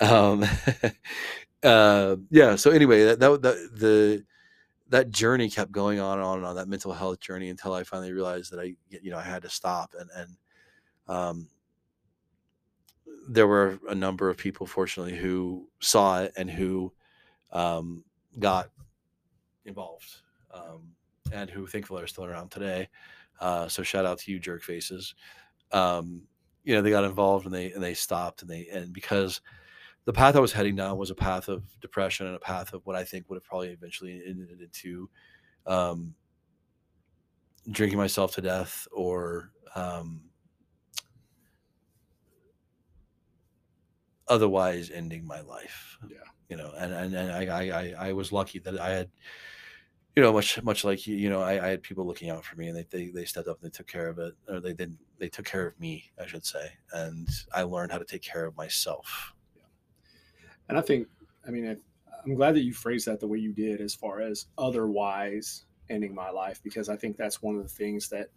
Um, 0.00 0.44
uh, 1.62 2.16
yeah. 2.30 2.56
So 2.56 2.70
anyway, 2.70 3.04
that, 3.04 3.20
that, 3.20 3.42
that 3.42 3.70
the 3.74 4.24
that 4.90 5.10
journey 5.10 5.50
kept 5.50 5.72
going 5.72 5.98
on 5.98 6.18
and 6.18 6.26
on 6.26 6.38
and 6.38 6.46
on 6.46 6.56
that 6.56 6.68
mental 6.68 6.92
health 6.92 7.20
journey 7.20 7.48
until 7.48 7.72
I 7.72 7.84
finally 7.84 8.12
realized 8.12 8.52
that 8.52 8.60
I, 8.60 8.74
you 8.88 9.10
know, 9.10 9.18
I 9.18 9.22
had 9.22 9.42
to 9.42 9.50
stop. 9.50 9.94
And, 9.98 10.10
and, 10.14 10.36
um, 11.08 11.48
there 13.28 13.46
were 13.46 13.78
a 13.88 13.94
number 13.94 14.28
of 14.28 14.36
people, 14.36 14.66
fortunately, 14.66 15.16
who 15.16 15.68
saw 15.80 16.22
it 16.22 16.32
and 16.36 16.50
who, 16.50 16.92
um, 17.52 18.04
got 18.38 18.70
involved, 19.64 20.16
um, 20.52 20.94
and 21.32 21.50
who 21.50 21.66
thankfully 21.66 22.02
are 22.02 22.06
still 22.06 22.24
around 22.24 22.50
today. 22.50 22.88
Uh, 23.40 23.68
so 23.68 23.82
shout 23.82 24.06
out 24.06 24.18
to 24.18 24.30
you, 24.30 24.38
jerk 24.38 24.62
faces. 24.62 25.14
Um, 25.72 26.22
you 26.64 26.74
know, 26.74 26.82
they 26.82 26.90
got 26.90 27.04
involved 27.04 27.46
and 27.46 27.54
they, 27.54 27.72
and 27.72 27.82
they 27.82 27.94
stopped 27.94 28.42
and 28.42 28.50
they, 28.50 28.68
and 28.72 28.92
because, 28.92 29.40
the 30.06 30.12
path 30.12 30.36
I 30.36 30.40
was 30.40 30.52
heading 30.52 30.76
down 30.76 30.98
was 30.98 31.10
a 31.10 31.14
path 31.14 31.48
of 31.48 31.64
depression 31.80 32.26
and 32.26 32.36
a 32.36 32.40
path 32.40 32.74
of 32.74 32.84
what 32.84 32.96
I 32.96 33.04
think 33.04 33.28
would 33.28 33.36
have 33.36 33.44
probably 33.44 33.70
eventually 33.70 34.22
ended 34.26 34.60
into 34.60 35.08
um, 35.66 36.14
drinking 37.70 37.98
myself 37.98 38.34
to 38.34 38.42
death 38.42 38.86
or 38.92 39.50
um, 39.74 40.24
otherwise 44.28 44.90
ending 44.90 45.26
my 45.26 45.40
life. 45.40 45.98
Yeah, 46.06 46.24
you 46.48 46.56
know, 46.56 46.72
and 46.76 46.92
and, 46.92 47.14
and 47.14 47.32
I, 47.32 47.68
I 47.68 48.08
I 48.08 48.12
was 48.12 48.32
lucky 48.32 48.58
that 48.60 48.78
I 48.80 48.90
had. 48.90 49.10
You 50.16 50.22
know, 50.22 50.32
much 50.32 50.62
much 50.62 50.84
like 50.84 51.06
you, 51.08 51.16
you 51.16 51.28
know, 51.28 51.40
I, 51.42 51.64
I 51.64 51.68
had 51.70 51.82
people 51.82 52.06
looking 52.06 52.30
out 52.30 52.44
for 52.44 52.54
me, 52.56 52.68
and 52.68 52.76
they, 52.76 52.84
they 52.84 53.10
they 53.10 53.24
stepped 53.24 53.48
up 53.48 53.60
and 53.60 53.66
they 53.70 53.76
took 53.76 53.88
care 53.88 54.08
of 54.08 54.18
it, 54.20 54.34
or 54.48 54.60
they 54.60 54.72
didn't. 54.72 55.00
They 55.18 55.28
took 55.28 55.44
care 55.44 55.66
of 55.66 55.78
me, 55.80 56.12
I 56.20 56.26
should 56.26 56.44
say, 56.46 56.72
and 56.92 57.28
I 57.52 57.62
learned 57.62 57.90
how 57.90 57.98
to 57.98 58.04
take 58.04 58.22
care 58.22 58.44
of 58.46 58.56
myself 58.56 59.34
Yeah. 59.56 59.62
and 60.68 60.78
I 60.78 60.80
think, 60.80 61.08
I 61.46 61.50
mean, 61.50 61.66
I, 61.68 61.76
I'm 62.24 62.34
glad 62.34 62.54
that 62.54 62.62
you 62.62 62.72
phrased 62.72 63.06
that 63.06 63.20
the 63.20 63.28
way 63.28 63.38
you 63.38 63.52
did, 63.52 63.80
as 63.80 63.94
far 63.94 64.20
as 64.20 64.46
otherwise 64.56 65.66
ending 65.90 66.14
my 66.14 66.30
life, 66.30 66.62
because 66.62 66.88
I 66.88 66.96
think 66.96 67.16
that's 67.16 67.42
one 67.42 67.56
of 67.56 67.62
the 67.62 67.68
things 67.68 68.08
that, 68.08 68.30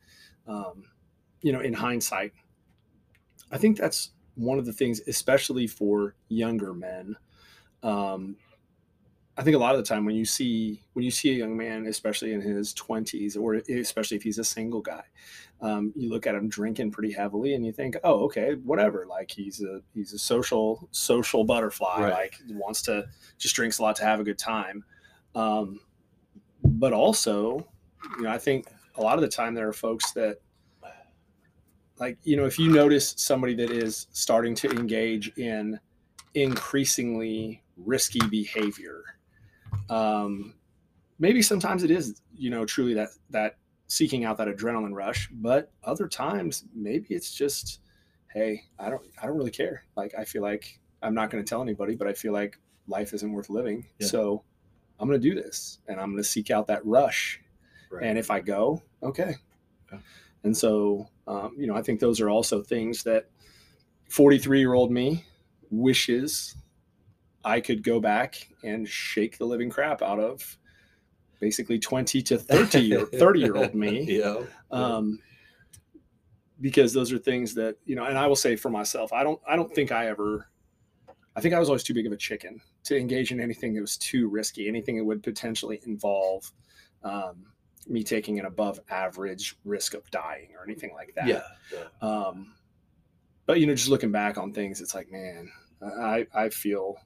um, 0.47 0.83
you 1.41 1.51
know, 1.51 1.61
in 1.61 1.73
hindsight, 1.73 2.33
I 3.51 3.57
think 3.57 3.77
that's 3.77 4.11
one 4.37 4.59
of 4.59 4.65
the 4.65 4.73
things, 4.73 5.01
especially 5.07 5.67
for 5.67 6.15
younger 6.29 6.73
men, 6.73 7.15
um, 7.83 8.37
I 9.37 9.43
think 9.43 9.55
a 9.55 9.59
lot 9.59 9.75
of 9.75 9.77
the 9.77 9.87
time 9.87 10.03
when 10.03 10.15
you 10.15 10.25
see 10.25 10.81
when 10.93 11.05
you 11.05 11.11
see 11.11 11.29
a 11.29 11.33
young 11.37 11.55
man, 11.55 11.85
especially 11.85 12.33
in 12.33 12.41
his 12.41 12.73
twenties, 12.73 13.37
or 13.37 13.53
especially 13.53 14.17
if 14.17 14.23
he's 14.23 14.39
a 14.39 14.43
single 14.43 14.81
guy, 14.81 15.03
um, 15.61 15.93
you 15.95 16.09
look 16.09 16.25
at 16.25 16.33
him 16.33 16.49
drinking 16.49 16.89
pretty 16.89 17.13
heavily, 17.13 17.53
and 17.53 17.63
you 17.63 17.71
think, 17.71 17.97
oh, 18.03 18.25
okay, 18.25 18.55
whatever. 18.63 19.05
Like 19.07 19.29
he's 19.29 19.61
a 19.61 19.81
he's 19.93 20.13
a 20.13 20.17
social 20.17 20.87
social 20.91 21.43
butterfly. 21.43 22.01
Right. 22.01 22.13
Like 22.13 22.41
wants 22.49 22.81
to 22.83 23.05
just 23.37 23.55
drinks 23.55 23.77
a 23.77 23.83
lot 23.83 23.95
to 23.97 24.05
have 24.05 24.19
a 24.19 24.23
good 24.23 24.39
time. 24.39 24.83
Um, 25.35 25.81
but 26.63 26.91
also, 26.91 27.67
you 28.17 28.23
know, 28.23 28.31
I 28.31 28.39
think 28.39 28.67
a 28.95 29.01
lot 29.01 29.15
of 29.15 29.21
the 29.21 29.27
time 29.27 29.53
there 29.53 29.67
are 29.67 29.73
folks 29.73 30.13
that 30.13 30.39
like 31.99 32.17
you 32.23 32.35
know 32.35 32.45
if 32.45 32.59
you 32.59 32.71
notice 32.71 33.13
somebody 33.17 33.55
that 33.55 33.71
is 33.71 34.07
starting 34.11 34.55
to 34.55 34.69
engage 34.71 35.31
in 35.37 35.79
increasingly 36.33 37.63
risky 37.75 38.19
behavior 38.29 39.03
um, 39.89 40.53
maybe 41.19 41.41
sometimes 41.41 41.83
it 41.83 41.91
is, 41.91 42.21
you 42.35 42.49
know, 42.49 42.65
truly 42.65 42.93
that 42.95 43.09
that 43.29 43.57
seeking 43.87 44.25
out 44.25 44.37
that 44.37 44.47
adrenaline 44.47 44.93
rush, 44.93 45.29
but 45.31 45.71
other 45.83 46.07
times 46.07 46.65
maybe 46.75 47.07
it's 47.09 47.33
just, 47.33 47.79
hey, 48.33 48.63
I 48.79 48.89
don't 48.89 49.03
I 49.21 49.25
don't 49.25 49.37
really 49.37 49.51
care. 49.51 49.83
Like 49.95 50.13
I 50.17 50.25
feel 50.25 50.41
like 50.41 50.79
I'm 51.01 51.13
not 51.13 51.29
going 51.29 51.43
to 51.43 51.47
tell 51.47 51.61
anybody, 51.61 51.95
but 51.95 52.07
I 52.07 52.13
feel 52.13 52.33
like 52.33 52.59
life 52.87 53.13
isn't 53.13 53.31
worth 53.31 53.49
living. 53.49 53.85
Yeah. 53.99 54.07
So 54.07 54.43
I'm 54.99 55.07
going 55.07 55.21
to 55.21 55.29
do 55.29 55.35
this 55.35 55.79
and 55.87 55.99
I'm 55.99 56.11
going 56.11 56.23
to 56.23 56.29
seek 56.29 56.49
out 56.51 56.67
that 56.67 56.85
rush. 56.85 57.39
Right. 57.91 58.03
And 58.03 58.17
if 58.17 58.31
I 58.31 58.39
go, 58.39 58.81
okay. 59.03 59.35
Yeah. 59.91 59.99
And 60.43 60.55
so, 60.55 61.07
um, 61.27 61.53
you 61.57 61.67
know, 61.67 61.75
I 61.75 61.81
think 61.81 61.99
those 61.99 62.21
are 62.21 62.29
also 62.29 62.61
things 62.61 63.03
that 63.03 63.29
43 64.09 64.59
year 64.59 64.73
old 64.73 64.91
me 64.91 65.25
wishes 65.69 66.55
I 67.43 67.61
could 67.61 67.83
go 67.83 67.99
back 67.99 68.49
and 68.63 68.87
shake 68.87 69.37
the 69.37 69.45
living 69.45 69.69
crap 69.69 70.01
out 70.01 70.19
of 70.19 70.57
basically 71.39 71.79
20 71.79 72.21
to 72.23 72.37
30 72.37 72.79
year 72.79 73.05
30 73.13 73.39
year 73.39 73.55
old 73.55 73.73
me. 73.73 74.01
Yeah. 74.19 74.43
Um, 74.71 75.19
because 76.59 76.91
those 76.91 77.13
are 77.13 77.19
things 77.19 77.53
that, 77.53 77.75
you 77.85 77.95
know, 77.95 78.05
and 78.05 78.17
I 78.17 78.25
will 78.25 78.35
say 78.35 78.55
for 78.55 78.69
myself, 78.69 79.13
I 79.13 79.23
don't, 79.23 79.39
I 79.47 79.55
don't 79.55 79.71
think 79.73 79.91
I 79.91 80.07
ever, 80.07 80.47
I 81.35 81.41
think 81.41 81.53
I 81.53 81.59
was 81.59 81.69
always 81.69 81.83
too 81.83 81.93
big 81.93 82.07
of 82.07 82.11
a 82.11 82.17
chicken 82.17 82.59
to 82.85 82.97
engage 82.97 83.31
in 83.31 83.39
anything 83.39 83.75
that 83.75 83.81
was 83.81 83.95
too 83.97 84.27
risky, 84.27 84.67
anything 84.67 84.97
that 84.97 85.05
would 85.05 85.21
potentially 85.21 85.79
involve 85.85 86.51
um, 87.03 87.45
me 87.89 88.03
taking 88.03 88.39
an 88.39 88.45
above 88.45 88.79
average 88.89 89.55
risk 89.65 89.93
of 89.93 90.09
dying 90.11 90.49
or 90.57 90.63
anything 90.63 90.93
like 90.93 91.13
that. 91.15 91.27
Yeah. 91.27 91.43
yeah. 91.73 92.07
Um, 92.07 92.53
but 93.45 93.59
you 93.59 93.65
know, 93.65 93.75
just 93.75 93.89
looking 93.89 94.11
back 94.11 94.37
on 94.37 94.53
things, 94.53 94.81
it's 94.81 94.93
like, 94.93 95.11
man, 95.11 95.49
I, 95.81 96.27
I 96.33 96.49
feel, 96.49 96.97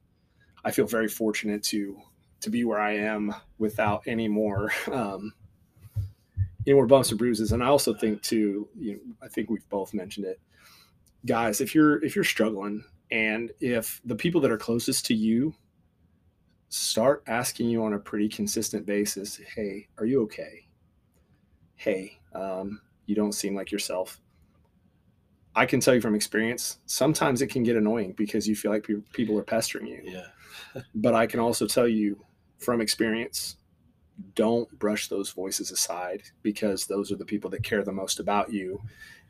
I 0.65 0.71
feel 0.71 0.87
very 0.87 1.07
fortunate 1.07 1.63
to, 1.63 1.99
to 2.41 2.49
be 2.49 2.63
where 2.63 2.79
I 2.79 2.95
am 2.95 3.33
without 3.59 4.03
any 4.07 4.27
more, 4.27 4.71
um, 4.91 5.33
any 6.65 6.73
more 6.73 6.87
bumps 6.87 7.11
or 7.11 7.15
bruises. 7.15 7.51
And 7.51 7.63
I 7.63 7.67
also 7.67 7.93
think 7.93 8.21
too, 8.21 8.67
you 8.77 8.93
know, 8.93 9.15
I 9.21 9.27
think 9.27 9.49
we've 9.49 9.67
both 9.69 9.93
mentioned 9.93 10.25
it, 10.25 10.39
guys. 11.25 11.61
If 11.61 11.73
you're 11.73 12.03
if 12.03 12.15
you're 12.15 12.23
struggling, 12.23 12.83
and 13.11 13.51
if 13.59 14.01
the 14.05 14.15
people 14.15 14.41
that 14.41 14.51
are 14.51 14.57
closest 14.57 15.05
to 15.07 15.13
you 15.13 15.53
start 16.69 17.23
asking 17.27 17.69
you 17.69 17.83
on 17.83 17.93
a 17.93 17.99
pretty 17.99 18.29
consistent 18.29 18.85
basis, 18.85 19.37
"Hey, 19.55 19.87
are 19.97 20.05
you 20.05 20.21
okay? 20.23 20.67
Hey, 21.81 22.19
um, 22.35 22.79
you 23.07 23.15
don't 23.15 23.33
seem 23.33 23.55
like 23.55 23.71
yourself." 23.71 24.21
I 25.55 25.65
can 25.65 25.79
tell 25.79 25.93
you 25.93 26.01
from 26.01 26.15
experience, 26.15 26.77
sometimes 26.85 27.41
it 27.41 27.47
can 27.47 27.63
get 27.63 27.75
annoying 27.75 28.13
because 28.13 28.47
you 28.47 28.55
feel 28.55 28.71
like 28.71 28.85
pe- 28.85 29.01
people 29.11 29.37
are 29.37 29.43
pestering 29.43 29.87
you. 29.87 30.01
Yeah. 30.03 30.81
But 30.95 31.15
I 31.15 31.25
can 31.27 31.39
also 31.39 31.67
tell 31.67 31.87
you 31.87 32.23
from 32.59 32.79
experience, 32.81 33.57
don't 34.35 34.69
brush 34.79 35.07
those 35.07 35.31
voices 35.31 35.71
aside 35.71 36.21
because 36.43 36.85
those 36.85 37.11
are 37.11 37.15
the 37.15 37.25
people 37.25 37.49
that 37.49 37.63
care 37.63 37.83
the 37.83 37.91
most 37.91 38.19
about 38.19 38.53
you, 38.53 38.81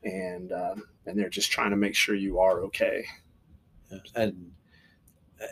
and 0.03 0.51
um, 0.51 0.83
and 1.05 1.17
they're 1.17 1.29
just 1.29 1.51
trying 1.51 1.71
to 1.71 1.77
make 1.77 1.95
sure 1.95 2.15
you 2.15 2.39
are 2.39 2.61
okay. 2.65 3.05
And 4.15 4.51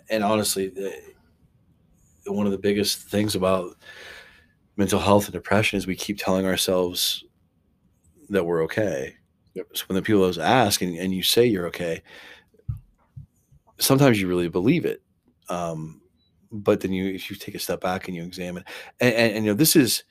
and 0.10 0.24
honestly, 0.24 0.68
the, 0.68 0.94
one 2.26 2.46
of 2.46 2.52
the 2.52 2.58
biggest 2.58 3.10
things 3.10 3.36
about 3.36 3.78
mental 4.80 5.00
health 5.00 5.26
and 5.26 5.34
depression 5.34 5.78
is 5.78 5.86
we 5.86 5.94
keep 5.94 6.18
telling 6.18 6.46
ourselves 6.46 7.26
that 8.30 8.46
we're 8.46 8.64
okay. 8.64 9.14
Yep. 9.54 9.68
So 9.74 9.86
when 9.88 9.98
the 9.98 10.02
people 10.02 10.42
ask 10.42 10.82
and, 10.82 10.96
and 10.96 11.14
you 11.14 11.22
say 11.22 11.46
you're 11.46 11.68
okay, 11.68 12.02
sometimes 13.78 14.22
you 14.22 14.30
really 14.30 14.48
believe 14.48 14.86
it. 14.86 15.02
Um, 15.50 16.02
but 16.50 16.80
then 16.80 16.94
you, 16.94 17.14
if 17.14 17.30
you 17.30 17.36
take 17.36 17.56
a 17.56 17.60
step 17.60 17.82
back 17.82 18.08
and 18.08 18.16
you 18.16 18.24
examine, 18.24 18.64
and, 19.02 19.14
and, 19.14 19.36
and 19.36 19.46
you 19.46 19.52
know, 19.52 19.56
this 19.56 19.76
is 19.76 20.06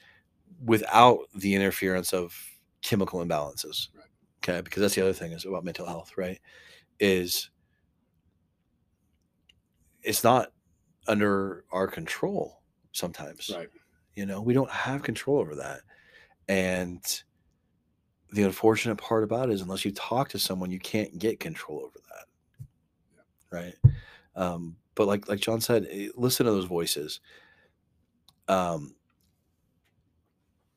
without 0.63 1.21
the 1.35 1.55
interference 1.55 2.13
of 2.13 2.37
chemical 2.83 3.25
imbalances. 3.25 3.89
Right. 3.97 4.05
Okay. 4.45 4.61
Because 4.61 4.83
that's 4.83 4.95
the 4.95 5.01
other 5.01 5.15
thing 5.15 5.33
is 5.33 5.47
about 5.47 5.65
mental 5.65 5.87
health, 5.87 6.13
right? 6.19 6.39
Is 7.01 7.49
it's 10.03 10.23
not 10.23 10.53
under 11.07 11.65
our 11.73 11.87
control 11.87 12.61
sometimes. 12.93 13.51
Right. 13.57 13.69
You 14.19 14.27
know, 14.27 14.43
we 14.43 14.53
don't 14.53 14.69
have 14.69 15.05
control 15.05 15.39
over 15.39 15.55
that. 15.55 15.83
And 16.49 17.01
the 18.33 18.43
unfortunate 18.43 18.97
part 18.97 19.23
about 19.23 19.49
it 19.49 19.53
is 19.53 19.61
unless 19.61 19.85
you 19.85 19.93
talk 19.93 20.29
to 20.31 20.41
someone, 20.41 20.73
you 20.73 20.81
can't 20.81 21.17
get 21.21 21.39
control 21.39 21.85
over 21.85 22.01
that. 22.11 22.67
Right. 23.49 23.75
Um, 24.35 24.75
but 24.97 25.07
like 25.07 25.29
like 25.29 25.39
John 25.39 25.61
said, 25.61 25.87
eh, 25.89 26.09
listen 26.17 26.47
to 26.47 26.51
those 26.53 26.65
voices. 26.65 27.21
Um 28.49 28.97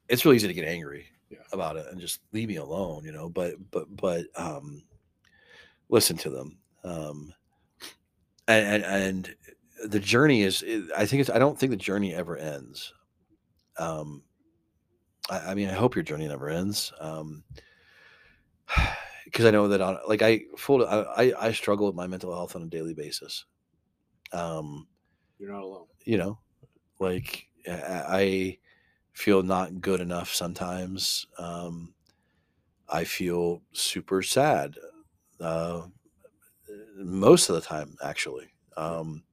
it's 0.07 0.23
really 0.23 0.35
easy 0.35 0.47
to 0.47 0.53
get 0.53 0.67
angry 0.67 1.07
Yeah. 1.31 1.39
about 1.51 1.77
it 1.77 1.87
and 1.89 1.99
just 1.99 2.19
leave 2.33 2.47
me 2.47 2.57
alone, 2.57 3.03
you 3.05 3.11
know, 3.11 3.27
but 3.27 3.55
but 3.71 3.87
but 3.95 4.27
um 4.35 4.83
listen 5.89 6.15
to 6.17 6.29
them. 6.29 6.59
Um 6.83 7.33
and 8.47 8.83
and, 8.83 8.85
and 8.85 9.35
the 9.85 9.99
journey 9.99 10.43
is 10.43 10.63
i 10.95 11.07
think 11.07 11.21
it's 11.21 11.29
i 11.31 11.39
don't 11.39 11.57
think 11.57 11.71
the 11.71 11.75
journey 11.75 12.13
ever 12.13 12.37
ends 12.37 12.93
um 13.81 14.21
i, 15.29 15.39
I 15.39 15.55
mean 15.55 15.69
i 15.69 15.73
hope 15.73 15.95
your 15.95 16.03
journey 16.03 16.27
never 16.27 16.49
ends 16.49 16.93
um 16.99 17.43
because 19.25 19.45
i 19.45 19.51
know 19.51 19.67
that 19.67 19.81
on 19.81 19.97
like 20.07 20.21
i 20.21 20.41
full 20.57 20.85
I, 20.87 21.33
I 21.39 21.51
struggle 21.51 21.85
with 21.87 21.95
my 21.95 22.07
mental 22.07 22.33
health 22.33 22.55
on 22.55 22.63
a 22.63 22.67
daily 22.67 22.93
basis 22.93 23.45
um 24.33 24.87
You're 25.39 25.51
not 25.51 25.63
alone. 25.63 25.87
you 26.05 26.17
know 26.17 26.39
like 26.99 27.47
i, 27.67 28.03
I 28.07 28.57
feel 29.13 29.43
not 29.43 29.81
good 29.81 29.99
enough 29.99 30.33
sometimes 30.33 31.25
um 31.37 31.93
i 32.89 33.03
feel 33.03 33.61
super 33.73 34.21
sad 34.21 34.75
uh 35.39 35.83
most 36.95 37.49
of 37.49 37.55
the 37.55 37.61
time 37.61 37.95
actually 38.03 38.53
um 38.77 39.23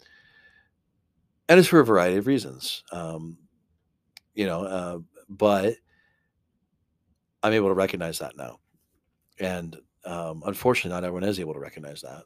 and 1.48 1.58
it's 1.58 1.68
for 1.68 1.80
a 1.80 1.84
variety 1.84 2.16
of 2.16 2.26
reasons 2.26 2.82
um 2.92 3.38
you 4.38 4.46
know 4.46 4.62
uh, 4.62 4.98
but 5.28 5.74
i'm 7.42 7.52
able 7.52 7.66
to 7.68 7.74
recognize 7.74 8.20
that 8.20 8.36
now. 8.36 8.58
And 9.40 9.76
um 10.04 10.42
unfortunately 10.46 10.94
not 10.94 11.04
everyone 11.04 11.28
is 11.28 11.40
able 11.40 11.54
to 11.54 11.60
recognize 11.60 12.00
that 12.02 12.22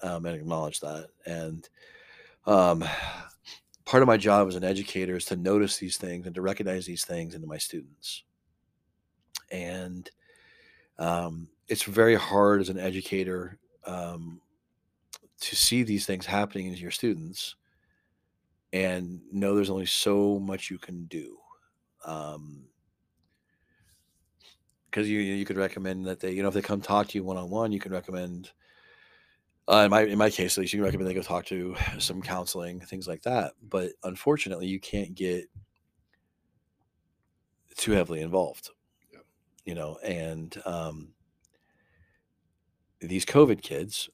um 0.00 0.24
and 0.24 0.36
acknowledge 0.36 0.80
that. 0.80 1.08
And 1.26 1.68
um 2.46 2.84
part 3.84 4.02
of 4.02 4.06
my 4.06 4.16
job 4.16 4.46
as 4.46 4.54
an 4.54 4.62
educator 4.64 5.16
is 5.16 5.24
to 5.26 5.36
notice 5.36 5.76
these 5.76 5.96
things 5.96 6.26
and 6.26 6.34
to 6.36 6.42
recognize 6.42 6.86
these 6.86 7.04
things 7.04 7.34
into 7.34 7.48
my 7.48 7.58
students. 7.58 8.22
And 9.50 10.08
um 11.00 11.48
it's 11.66 11.82
very 11.82 12.14
hard 12.14 12.60
as 12.60 12.68
an 12.68 12.78
educator 12.78 13.58
um 13.86 14.40
to 15.40 15.56
see 15.56 15.82
these 15.82 16.06
things 16.06 16.26
happening 16.26 16.68
in 16.68 16.74
your 16.74 16.92
students 16.92 17.56
and 18.72 19.20
know 19.32 19.54
there's 19.56 19.70
only 19.70 19.86
so 19.86 20.38
much 20.38 20.70
you 20.70 20.78
can 20.78 21.04
do 21.06 21.36
um 22.06 22.68
because 24.90 25.08
you 25.08 25.20
you 25.20 25.44
could 25.44 25.56
recommend 25.58 26.06
that 26.06 26.20
they 26.20 26.32
you 26.32 26.42
know 26.42 26.48
if 26.48 26.54
they 26.54 26.62
come 26.62 26.80
talk 26.80 27.08
to 27.08 27.18
you 27.18 27.24
one-on-one 27.24 27.72
you 27.72 27.80
can 27.80 27.92
recommend 27.92 28.52
uh, 29.68 29.82
in 29.84 29.90
my 29.90 30.02
in 30.02 30.18
my 30.18 30.30
case 30.30 30.56
at 30.56 30.60
least 30.60 30.72
you 30.72 30.78
can 30.78 30.84
recommend 30.84 31.08
they 31.10 31.14
go 31.14 31.22
talk 31.22 31.44
to 31.44 31.74
some 31.98 32.22
counseling 32.22 32.80
things 32.80 33.06
like 33.08 33.22
that 33.22 33.52
but 33.62 33.92
unfortunately 34.04 34.66
you 34.66 34.80
can't 34.80 35.14
get 35.14 35.46
too 37.76 37.92
heavily 37.92 38.22
involved 38.22 38.70
Yep. 39.12 39.24
you 39.64 39.74
know 39.74 39.98
and 40.02 40.56
um 40.64 41.12
these 43.00 43.26
covid 43.26 43.60
kids 43.60 44.08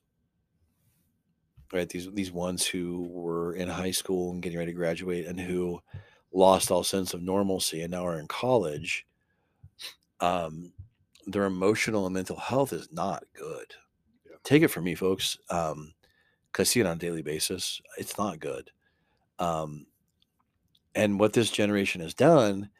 right 1.73 1.89
these 1.89 2.11
these 2.13 2.33
ones 2.33 2.67
who 2.67 3.07
were 3.09 3.55
in 3.55 3.69
high 3.69 3.91
school 3.93 4.33
and 4.33 4.43
getting 4.43 4.59
ready 4.59 4.73
to 4.73 4.77
graduate 4.77 5.27
and 5.27 5.39
who 5.39 5.81
lost 6.33 6.71
all 6.71 6.85
sense 6.85 7.15
of 7.15 7.23
normalcy 7.23 7.83
and 7.83 7.91
now 7.91 8.07
are 8.07 8.19
in 8.19 8.27
college 8.27 9.07
um 10.21 10.73
their 11.27 11.45
emotional 11.45 12.07
and 12.07 12.15
mental 12.15 12.37
health 12.37 12.73
is 12.73 12.89
not 12.93 13.23
good. 13.35 13.75
Yeah. 14.27 14.37
take 14.45 14.63
it 14.63 14.69
from 14.69 14.85
me 14.85 14.95
folks 14.95 15.37
um 15.51 15.95
because 16.51 16.69
i 16.69 16.71
see 16.71 16.81
it 16.81 16.87
on 16.87 16.97
a 16.97 17.01
daily 17.01 17.23
basis 17.23 17.81
it's 17.99 18.19
not 18.19 18.41
good. 18.41 18.71
Um 19.39 19.87
and 20.95 21.19
what 21.19 21.33
this 21.33 21.51
generation 21.51 22.01
has 22.03 22.15
done 22.15 22.71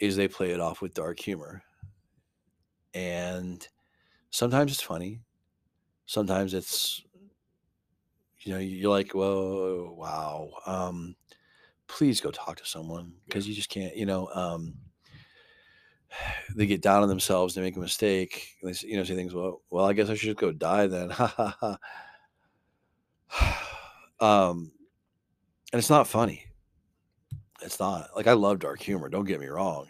is 0.00 0.16
they 0.16 0.28
play 0.28 0.50
it 0.52 0.60
off 0.60 0.80
with 0.80 0.94
dark 0.94 1.18
humor. 1.18 1.62
And 2.94 3.66
sometimes 4.30 4.72
it's 4.72 4.82
funny. 4.82 5.20
Sometimes 6.06 6.54
it's 6.54 7.02
you 8.40 8.52
know 8.52 8.60
you're 8.60 8.90
like 8.90 9.12
whoa 9.12 9.94
wow. 9.96 10.50
Um 10.66 11.16
please 11.88 12.20
go 12.20 12.30
talk 12.30 12.56
to 12.56 12.66
someone 12.66 13.12
because 13.26 13.48
you 13.48 13.54
just 13.54 13.70
can't 13.70 13.96
you 13.96 14.06
know 14.06 14.28
um 14.34 14.74
they 16.54 16.66
get 16.66 16.82
down 16.82 17.02
on 17.02 17.08
themselves 17.08 17.54
they 17.54 17.60
make 17.60 17.76
a 17.76 17.80
mistake 17.80 18.56
they 18.62 18.72
you 18.82 18.96
know 18.96 19.04
say 19.04 19.14
things 19.14 19.34
well 19.34 19.62
well 19.70 19.84
i 19.84 19.92
guess 19.92 20.08
i 20.08 20.14
should 20.14 20.28
just 20.28 20.38
go 20.38 20.52
die 20.52 20.86
then. 20.86 21.10
Ha 21.10 21.26
ha 21.26 21.56
ha 21.60 21.78
um 24.20 24.72
and 25.70 25.78
it's 25.78 25.90
not 25.90 26.08
funny. 26.08 26.46
It's 27.60 27.78
not. 27.78 28.10
Like 28.16 28.26
i 28.26 28.32
love 28.32 28.58
dark 28.58 28.80
humor 28.80 29.08
don't 29.08 29.26
get 29.26 29.40
me 29.40 29.46
wrong. 29.46 29.88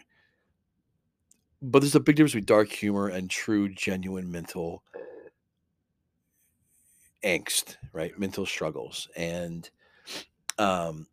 But 1.61 1.79
there's 1.79 1.95
a 1.95 1.99
big 1.99 2.15
difference 2.15 2.33
between 2.33 2.45
dark 2.45 2.69
humor 2.69 3.07
and 3.09 3.29
true 3.29 3.69
genuine 3.69 4.31
mental 4.31 4.83
angst 7.23 7.77
right? 7.93 8.17
Mental 8.17 8.45
struggles. 8.45 9.07
And 9.15 9.69
um 10.57 11.07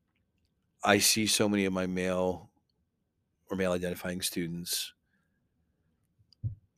i 0.85 0.99
see 0.99 1.26
so 1.26 1.49
many 1.49 1.64
of 1.64 1.73
my 1.73 1.87
male 1.87 2.50
or 3.50 3.56
male 3.56 3.73
identifying 3.73 4.21
students 4.21 4.92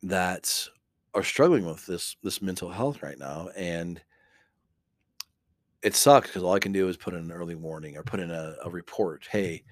that 0.02 0.68
are 1.14 1.22
struggling 1.22 1.64
with 1.64 1.84
this 1.86 2.16
this 2.22 2.40
mental 2.40 2.70
health 2.70 3.02
right 3.02 3.18
now 3.18 3.48
and 3.56 4.00
it 5.82 5.94
sucks 5.94 6.28
because 6.28 6.42
all 6.42 6.54
I 6.54 6.58
can 6.58 6.72
do 6.72 6.88
is 6.88 6.96
put 6.96 7.14
in 7.14 7.20
an 7.20 7.32
early 7.32 7.54
warning 7.54 7.96
or 7.96 8.02
put 8.02 8.20
in 8.20 8.30
a, 8.30 8.56
a 8.64 8.70
report. 8.70 9.26
Hey, 9.30 9.64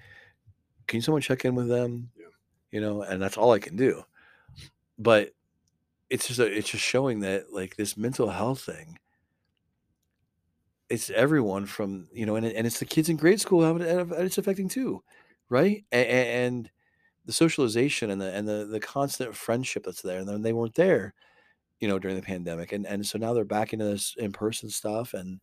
can 0.87 1.01
someone 1.01 1.21
check 1.21 1.43
in 1.45 1.55
with 1.55 1.67
them? 1.67 2.09
Yeah. 2.17 2.27
You 2.71 2.81
know, 2.81 3.01
and 3.01 3.21
that's 3.21 3.37
all 3.37 3.51
I 3.51 3.59
can 3.59 3.75
do. 3.75 4.03
But 4.97 5.31
it's 6.09 6.27
just 6.27 6.39
a, 6.39 6.45
it's 6.45 6.69
just 6.69 6.83
showing 6.83 7.19
that 7.21 7.51
like 7.51 7.75
this 7.75 7.97
mental 7.97 8.29
health 8.29 8.61
thing. 8.61 8.99
It's 10.89 11.09
everyone 11.09 11.65
from 11.65 12.07
you 12.13 12.25
know, 12.25 12.35
and, 12.35 12.45
and 12.45 12.65
it's 12.67 12.79
the 12.79 12.85
kids 12.85 13.09
in 13.09 13.17
grade 13.17 13.41
school 13.41 13.63
how 13.65 13.75
it- 13.77 14.11
it's 14.25 14.37
affecting 14.37 14.69
too, 14.69 15.03
right? 15.49 15.85
And, 15.91 16.07
and 16.07 16.71
the 17.25 17.33
socialization 17.33 18.11
and 18.11 18.21
the 18.21 18.33
and 18.33 18.47
the 18.47 18.65
the 18.65 18.79
constant 18.81 19.35
friendship 19.35 19.83
that's 19.85 20.01
there, 20.03 20.19
and 20.19 20.29
then 20.29 20.43
they 20.43 20.53
weren't 20.53 20.75
there, 20.75 21.13
you 21.81 21.87
know, 21.89 21.99
during 21.99 22.17
the 22.17 22.23
pandemic, 22.23 22.71
and 22.73 22.85
and 22.87 23.05
so 23.07 23.19
now 23.19 23.33
they're 23.33 23.45
back 23.45 23.73
into 23.73 23.85
this 23.85 24.15
in 24.17 24.33
person 24.33 24.69
stuff, 24.69 25.13
and 25.15 25.41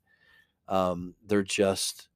um, 0.68 1.16
they're 1.26 1.42
just 1.44 2.08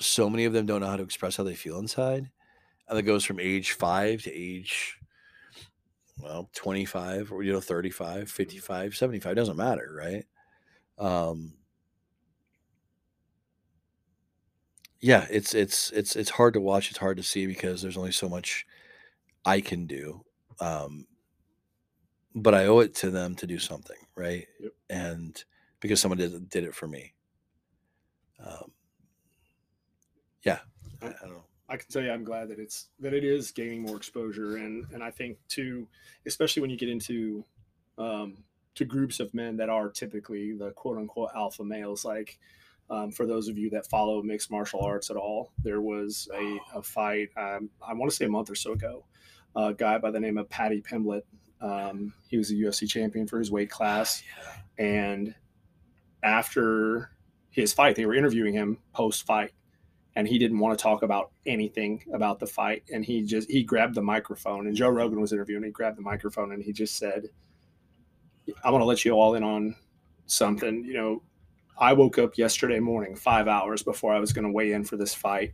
so 0.00 0.30
many 0.30 0.44
of 0.44 0.52
them 0.52 0.66
don't 0.66 0.80
know 0.80 0.86
how 0.86 0.96
to 0.96 1.02
express 1.02 1.36
how 1.36 1.44
they 1.44 1.54
feel 1.54 1.78
inside, 1.78 2.30
and 2.88 2.98
it 2.98 3.02
goes 3.02 3.24
from 3.24 3.40
age 3.40 3.72
five 3.72 4.22
to 4.22 4.32
age 4.32 4.98
well 6.18 6.50
25 6.54 7.32
or 7.32 7.42
you 7.42 7.52
know 7.52 7.60
35 7.60 8.30
55 8.30 8.96
75 8.96 9.36
doesn't 9.36 9.56
matter 9.56 9.92
right 9.96 10.24
um 11.00 11.54
yeah 15.00 15.26
it's 15.30 15.54
it's 15.54 15.90
it's 15.90 16.14
it's 16.14 16.30
hard 16.30 16.54
to 16.54 16.60
watch 16.60 16.90
it's 16.90 16.98
hard 16.98 17.16
to 17.16 17.22
see 17.22 17.46
because 17.46 17.82
there's 17.82 17.96
only 17.96 18.12
so 18.12 18.28
much 18.28 18.66
i 19.44 19.60
can 19.60 19.86
do 19.86 20.22
um 20.60 21.06
but 22.34 22.54
i 22.54 22.66
owe 22.66 22.78
it 22.80 22.94
to 22.94 23.10
them 23.10 23.34
to 23.34 23.46
do 23.46 23.58
something 23.58 23.96
right? 24.20 24.46
Yep. 24.60 24.72
and 24.90 25.44
because 25.80 26.00
someone 26.00 26.18
did 26.18 26.48
did 26.50 26.64
it 26.64 26.74
for 26.74 26.86
me. 26.86 27.14
Um 28.38 28.72
yeah 30.44 30.58
i, 31.02 31.06
I 31.06 31.14
don't 31.22 31.30
know. 31.30 31.44
I 31.68 31.76
can 31.76 31.88
tell 31.88 32.02
you, 32.02 32.10
I'm 32.10 32.24
glad 32.24 32.48
that 32.48 32.58
it's 32.58 32.88
that 32.98 33.14
it 33.14 33.22
is 33.22 33.52
gaining 33.52 33.82
more 33.82 33.96
exposure, 33.96 34.56
and 34.56 34.84
and 34.92 35.04
I 35.04 35.10
think 35.12 35.38
too, 35.48 35.86
especially 36.26 36.62
when 36.62 36.70
you 36.70 36.76
get 36.76 36.88
into 36.88 37.44
um, 37.96 38.38
to 38.80 38.86
groups 38.86 39.20
of 39.20 39.32
men 39.34 39.58
that 39.58 39.68
are 39.68 39.90
typically 39.90 40.54
the 40.54 40.70
quote 40.70 40.96
unquote 40.96 41.30
alpha 41.36 41.62
males. 41.62 42.02
Like 42.02 42.38
um, 42.88 43.12
for 43.12 43.26
those 43.26 43.46
of 43.46 43.58
you 43.58 43.68
that 43.70 43.86
follow 43.86 44.22
mixed 44.22 44.50
martial 44.50 44.80
arts 44.80 45.10
at 45.10 45.16
all, 45.16 45.52
there 45.62 45.82
was 45.82 46.28
a, 46.34 46.58
a 46.74 46.82
fight 46.82 47.28
um, 47.36 47.68
I 47.86 47.92
want 47.92 48.10
to 48.10 48.16
say 48.16 48.24
a 48.24 48.28
month 48.28 48.50
or 48.50 48.54
so 48.54 48.72
ago. 48.72 49.04
A 49.54 49.74
guy 49.74 49.98
by 49.98 50.10
the 50.10 50.20
name 50.20 50.38
of 50.38 50.48
Paddy 50.48 50.80
Pimblett. 50.80 51.22
Um, 51.60 52.14
he 52.28 52.38
was 52.38 52.50
a 52.50 52.54
UFC 52.54 52.88
champion 52.88 53.26
for 53.26 53.38
his 53.38 53.50
weight 53.50 53.68
class, 53.68 54.22
and 54.78 55.34
after 56.22 57.10
his 57.50 57.74
fight, 57.74 57.96
they 57.96 58.06
were 58.06 58.14
interviewing 58.14 58.54
him 58.54 58.78
post 58.94 59.26
fight 59.26 59.52
and 60.16 60.26
he 60.26 60.38
didn't 60.38 60.58
want 60.58 60.76
to 60.76 60.82
talk 60.82 61.02
about 61.02 61.32
anything 61.44 62.02
about 62.14 62.38
the 62.38 62.46
fight 62.46 62.82
and 62.92 63.04
he 63.04 63.22
just 63.22 63.50
he 63.50 63.62
grabbed 63.62 63.94
the 63.94 64.02
microphone 64.02 64.66
and 64.66 64.74
joe 64.74 64.88
rogan 64.88 65.20
was 65.20 65.32
interviewing 65.32 65.62
he 65.62 65.70
grabbed 65.70 65.96
the 65.96 66.02
microphone 66.02 66.50
and 66.50 66.64
he 66.64 66.72
just 66.72 66.96
said 66.96 67.28
i 68.64 68.70
want 68.70 68.82
to 68.82 68.86
let 68.86 69.04
you 69.04 69.12
all 69.12 69.34
in 69.34 69.42
on 69.42 69.74
something 70.26 70.84
you 70.84 70.94
know 70.94 71.22
i 71.78 71.92
woke 71.92 72.18
up 72.18 72.36
yesterday 72.38 72.78
morning 72.80 73.14
five 73.16 73.48
hours 73.48 73.82
before 73.82 74.14
i 74.14 74.18
was 74.20 74.32
going 74.32 74.44
to 74.44 74.52
weigh 74.52 74.72
in 74.72 74.84
for 74.84 74.96
this 74.96 75.14
fight 75.14 75.52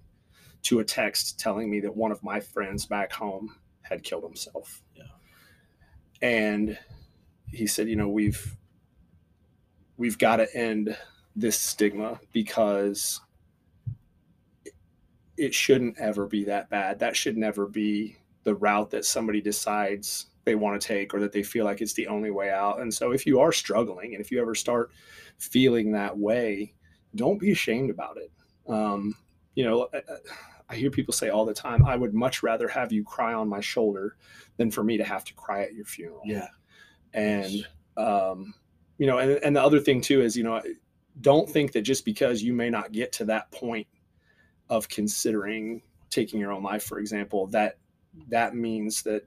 to 0.62 0.80
a 0.80 0.84
text 0.84 1.38
telling 1.38 1.70
me 1.70 1.80
that 1.80 1.94
one 1.94 2.10
of 2.12 2.22
my 2.22 2.40
friends 2.40 2.86
back 2.86 3.12
home 3.12 3.54
had 3.82 4.02
killed 4.02 4.24
himself 4.24 4.82
Yeah. 4.94 5.04
and 6.22 6.78
he 7.52 7.66
said 7.66 7.88
you 7.88 7.96
know 7.96 8.08
we've 8.08 8.56
we've 9.96 10.18
got 10.18 10.36
to 10.36 10.56
end 10.56 10.96
this 11.34 11.58
stigma 11.58 12.18
because 12.32 13.20
it 15.36 15.54
shouldn't 15.54 15.98
ever 15.98 16.26
be 16.26 16.44
that 16.44 16.70
bad. 16.70 16.98
That 16.98 17.14
should 17.16 17.36
never 17.36 17.66
be 17.66 18.16
the 18.44 18.54
route 18.54 18.90
that 18.90 19.04
somebody 19.04 19.40
decides 19.40 20.26
they 20.46 20.54
want 20.54 20.80
to 20.80 20.88
take 20.88 21.12
or 21.12 21.20
that 21.20 21.32
they 21.32 21.42
feel 21.42 21.66
like 21.66 21.82
it's 21.82 21.92
the 21.92 22.06
only 22.06 22.30
way 22.30 22.50
out. 22.50 22.80
And 22.80 22.92
so 22.92 23.12
if 23.12 23.26
you 23.26 23.40
are 23.40 23.52
struggling 23.52 24.14
and 24.14 24.20
if 24.24 24.30
you 24.30 24.40
ever 24.40 24.54
start 24.54 24.90
feeling 25.36 25.92
that 25.92 26.16
way, 26.16 26.72
don't 27.14 27.38
be 27.38 27.52
ashamed 27.52 27.90
about 27.90 28.16
it. 28.16 28.32
Um, 28.66 29.14
you 29.54 29.64
know, 29.64 29.88
I, 30.70 30.76
hear 30.76 30.90
people 30.90 31.12
say 31.12 31.28
all 31.28 31.44
the 31.44 31.54
time, 31.54 31.84
I 31.84 31.96
would 31.96 32.14
much 32.14 32.42
rather 32.42 32.68
have 32.68 32.92
you 32.92 33.04
cry 33.04 33.34
on 33.34 33.48
my 33.48 33.60
shoulder 33.60 34.16
than 34.56 34.70
for 34.70 34.82
me 34.82 34.96
to 34.96 35.04
have 35.04 35.24
to 35.24 35.34
cry 35.34 35.62
at 35.62 35.74
your 35.74 35.84
funeral 35.84 36.22
yeah 36.24 36.48
and 37.16 37.66
um, 37.96 38.54
you 38.98 39.06
know 39.06 39.18
and, 39.18 39.32
and 39.42 39.56
the 39.56 39.62
other 39.62 39.80
thing 39.80 40.00
too 40.00 40.22
is 40.22 40.36
you 40.36 40.44
know 40.44 40.62
don't 41.20 41.48
think 41.48 41.72
that 41.72 41.82
just 41.82 42.04
because 42.04 42.42
you 42.42 42.52
may 42.52 42.70
not 42.70 42.92
get 42.92 43.10
to 43.10 43.24
that 43.24 43.50
point 43.50 43.86
of 44.68 44.88
considering 44.88 45.82
taking 46.10 46.38
your 46.38 46.52
own 46.52 46.62
life 46.62 46.84
for 46.84 46.98
example 46.98 47.46
that 47.48 47.78
that 48.28 48.54
means 48.54 49.02
that 49.02 49.26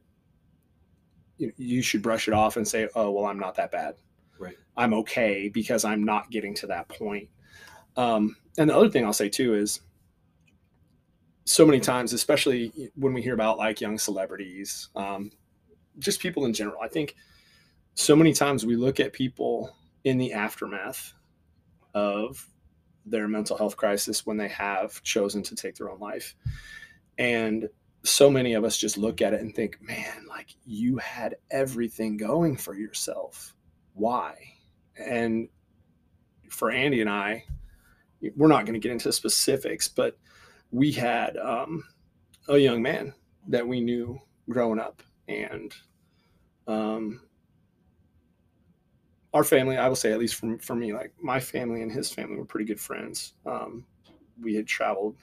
you, 1.58 1.82
should 1.82 2.02
brush 2.02 2.28
it 2.28 2.34
off 2.34 2.58
and 2.58 2.68
say 2.68 2.88
oh 2.96 3.12
well 3.12 3.26
i'm 3.26 3.40
not 3.40 3.56
that 3.56 3.72
bad 3.72 3.96
Right. 4.38 4.58
i'm 4.78 4.94
okay 4.94 5.50
because 5.50 5.84
i'm 5.86 6.04
not 6.04 6.30
getting 6.32 6.54
to 6.56 6.68
that 6.68 6.88
point 6.88 7.30
um, 7.98 8.38
and 8.58 8.70
the 8.70 8.76
other 8.76 8.90
thing 8.90 9.06
i'll 9.06 9.14
say 9.14 9.30
too 9.30 9.56
is 9.56 9.82
so 11.46 11.66
many 11.66 11.80
times 11.80 12.14
especially 12.14 12.92
when 12.96 13.14
we 13.14 13.22
hear 13.22 13.34
about 13.34 13.58
like 13.58 13.82
young 13.82 13.98
celebrities 13.98 14.90
um, 14.96 15.32
just 15.98 16.20
people 16.20 16.46
in 16.46 16.54
general 16.54 16.82
i 16.82 16.88
think 16.88 17.16
so 17.96 18.16
many 18.16 18.32
times 18.34 18.66
we 18.66 18.76
look 18.76 19.00
at 19.00 19.12
people 19.12 19.76
in 20.06 20.18
the 20.18 20.32
aftermath 20.34 21.14
of 21.94 22.48
their 23.06 23.28
mental 23.28 23.58
health 23.58 23.76
crisis 23.76 24.26
when 24.26 24.38
they 24.38 24.48
have 24.48 25.02
chosen 25.04 25.44
to 25.44 25.56
take 25.56 25.76
their 25.76 25.90
own 25.90 26.00
life. 26.00 26.36
And 27.18 27.68
so 28.04 28.30
many 28.30 28.54
of 28.54 28.64
us 28.64 28.78
just 28.78 28.98
look 28.98 29.22
at 29.22 29.34
it 29.34 29.42
and 29.42 29.54
think, 29.54 29.78
man, 29.82 30.26
like 30.28 30.56
you 30.66 30.98
had 30.98 31.36
everything 31.52 32.18
going 32.18 32.56
for 32.56 32.76
yourself. 32.76 33.56
Why? 33.94 34.36
And 34.98 35.50
for 36.50 36.72
Andy 36.72 37.02
and 37.02 37.10
I, 37.10 37.46
we're 38.36 38.48
not 38.48 38.66
going 38.66 38.74
to 38.74 38.80
get 38.80 38.92
into 38.92 39.12
specifics, 39.12 39.88
but 39.88 40.18
we 40.72 40.92
had 40.92 41.38
um, 41.38 41.84
a 42.48 42.58
young 42.58 42.82
man 42.82 43.14
that 43.48 43.68
we 43.68 43.82
knew 43.82 44.20
growing 44.50 44.80
up. 44.80 45.02
And 45.28 45.74
um, 46.68 47.22
our 49.34 49.44
family, 49.44 49.78
I 49.78 49.88
will 49.88 49.96
say, 49.96 50.12
at 50.12 50.20
least 50.20 50.36
for, 50.36 50.58
for 50.60 50.76
me, 50.76 50.94
like 50.94 51.14
my 51.22 51.40
family 51.40 51.82
and 51.82 51.92
his 51.92 52.12
family 52.12 52.38
were 52.38 52.46
pretty 52.46 52.66
good 52.66 52.80
friends. 52.80 53.34
Um, 53.46 53.86
we 54.42 54.56
had 54.56 54.68
traveled 54.68 55.18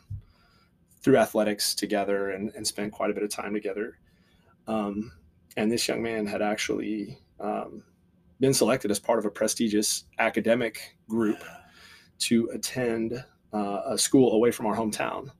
through 1.07 1.19
athletics 1.19 1.73
together 1.73 2.31
and, 2.31 2.51
and 2.57 2.67
spent 2.67 2.93
quite 2.93 3.13
a 3.13 3.15
bit 3.15 3.23
of 3.23 3.31
time 3.31 3.55
together. 3.55 3.97
Um, 4.67 5.13
and 5.57 5.71
this 5.71 5.87
young 5.87 6.03
man 6.03 6.27
had 6.27 6.43
actually 6.43 7.21
um, 7.39 7.85
been 8.41 8.53
selected 8.53 8.91
as 8.91 8.99
part 8.99 9.21
of 9.21 9.25
a 9.25 9.31
prestigious 9.31 10.03
academic 10.19 10.97
group 11.09 11.45
to 12.19 12.51
attend 12.53 13.25
uh, 13.55 13.83
a 13.87 13.97
school 13.97 14.33
away 14.33 14.51
from 14.51 14.67
our 14.67 14.75
hometown. 14.75 15.31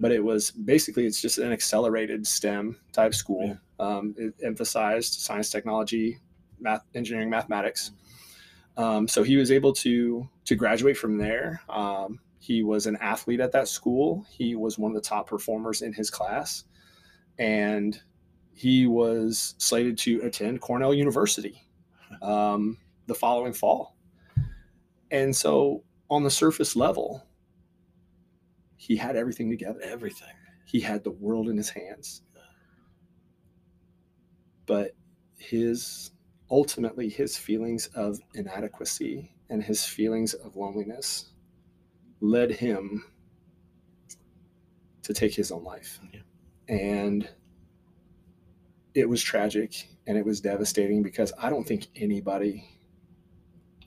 But 0.00 0.10
it 0.10 0.24
was 0.24 0.50
basically 0.50 1.06
it's 1.06 1.22
just 1.22 1.38
an 1.38 1.52
accelerated 1.52 2.26
STEM 2.26 2.80
type 2.90 3.14
school. 3.14 3.56
Um, 3.78 4.16
it 4.18 4.34
emphasized 4.44 5.20
science, 5.20 5.50
technology, 5.50 6.18
math, 6.58 6.82
engineering, 6.96 7.30
mathematics. 7.30 7.92
Um, 8.76 9.06
so 9.06 9.22
he 9.22 9.36
was 9.36 9.52
able 9.52 9.72
to 9.74 10.28
to 10.46 10.56
graduate 10.56 10.96
from 10.96 11.16
there. 11.16 11.60
Um, 11.68 12.18
he 12.42 12.64
was 12.64 12.88
an 12.88 12.96
athlete 12.96 13.38
at 13.38 13.52
that 13.52 13.68
school. 13.68 14.26
He 14.28 14.56
was 14.56 14.76
one 14.76 14.90
of 14.90 14.96
the 14.96 15.08
top 15.08 15.28
performers 15.28 15.80
in 15.80 15.92
his 15.92 16.10
class, 16.10 16.64
and 17.38 18.00
he 18.52 18.88
was 18.88 19.54
slated 19.58 19.96
to 19.98 20.20
attend 20.22 20.60
Cornell 20.60 20.92
University 20.92 21.62
um, 22.22 22.78
the 23.06 23.14
following 23.14 23.52
fall. 23.52 23.96
And 25.12 25.34
so, 25.34 25.84
on 26.10 26.24
the 26.24 26.30
surface 26.32 26.74
level, 26.74 27.24
he 28.76 28.96
had 28.96 29.14
everything 29.14 29.48
together. 29.48 29.78
everything 29.80 30.34
He 30.64 30.80
had 30.80 31.04
the 31.04 31.12
world 31.12 31.48
in 31.48 31.56
his 31.56 31.70
hands. 31.70 32.22
But 34.66 34.96
his 35.38 36.10
ultimately 36.50 37.08
his 37.08 37.36
feelings 37.36 37.86
of 37.94 38.18
inadequacy 38.34 39.32
and 39.48 39.62
his 39.62 39.84
feelings 39.84 40.34
of 40.34 40.56
loneliness 40.56 41.31
led 42.22 42.50
him 42.50 43.04
to 45.02 45.12
take 45.12 45.34
his 45.34 45.50
own 45.50 45.64
life. 45.64 45.98
Yeah. 46.12 46.20
And 46.68 47.28
it 48.94 49.08
was 49.08 49.22
tragic 49.22 49.88
and 50.06 50.16
it 50.16 50.24
was 50.24 50.40
devastating 50.40 51.02
because 51.02 51.32
I 51.38 51.50
don't 51.50 51.66
think 51.66 51.88
anybody 51.96 52.64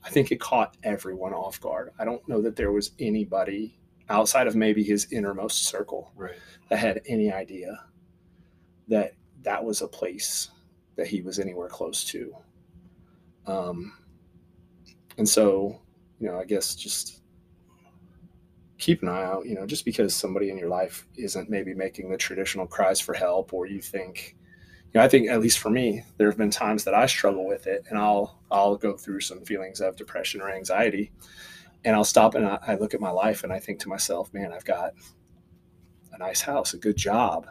I 0.04 0.08
think 0.08 0.30
it 0.30 0.38
caught 0.38 0.76
everyone 0.84 1.32
off 1.34 1.60
guard. 1.60 1.90
I 1.98 2.04
don't 2.04 2.26
know 2.28 2.40
that 2.42 2.54
there 2.54 2.70
was 2.70 2.92
anybody 3.00 3.76
outside 4.08 4.46
of 4.46 4.54
maybe 4.54 4.84
his 4.84 5.12
innermost 5.12 5.64
circle 5.64 6.12
right 6.14 6.36
that 6.68 6.78
had 6.78 7.00
any 7.06 7.32
idea 7.32 7.76
that 8.86 9.14
that 9.42 9.64
was 9.64 9.82
a 9.82 9.88
place 9.88 10.50
that 10.94 11.08
he 11.08 11.22
was 11.22 11.40
anywhere 11.40 11.68
close 11.68 12.04
to. 12.04 12.36
Um, 13.46 13.92
and 15.18 15.28
so, 15.28 15.80
you 16.20 16.28
know, 16.28 16.38
I 16.38 16.44
guess 16.44 16.76
just 16.76 17.22
keep 18.78 19.02
an 19.02 19.08
eye 19.08 19.24
out, 19.24 19.46
you 19.46 19.54
know, 19.54 19.66
just 19.66 19.84
because 19.84 20.14
somebody 20.14 20.50
in 20.50 20.58
your 20.58 20.68
life 20.68 21.06
isn't 21.16 21.48
maybe 21.48 21.74
making 21.74 22.10
the 22.10 22.16
traditional 22.16 22.66
cries 22.66 23.00
for 23.00 23.14
help, 23.14 23.52
or 23.52 23.66
you 23.66 23.80
think, 23.80 24.36
you 24.92 25.00
know, 25.00 25.04
I 25.04 25.08
think 25.08 25.28
at 25.28 25.40
least 25.40 25.58
for 25.58 25.70
me, 25.70 26.02
there 26.16 26.28
have 26.28 26.38
been 26.38 26.50
times 26.50 26.84
that 26.84 26.94
I 26.94 27.06
struggle 27.06 27.46
with 27.46 27.66
it 27.66 27.84
and 27.88 27.98
I'll, 27.98 28.40
I'll 28.50 28.76
go 28.76 28.96
through 28.96 29.20
some 29.20 29.44
feelings 29.44 29.80
of 29.80 29.96
depression 29.96 30.40
or 30.40 30.50
anxiety 30.50 31.12
and 31.84 31.96
I'll 31.96 32.04
stop 32.04 32.34
and 32.34 32.46
I, 32.46 32.58
I 32.66 32.74
look 32.74 32.94
at 32.94 33.00
my 33.00 33.10
life 33.10 33.44
and 33.44 33.52
I 33.52 33.60
think 33.60 33.78
to 33.80 33.88
myself, 33.88 34.32
man, 34.34 34.52
I've 34.52 34.64
got 34.64 34.92
a 36.12 36.18
nice 36.18 36.40
house, 36.40 36.74
a 36.74 36.78
good 36.78 36.96
job, 36.96 37.46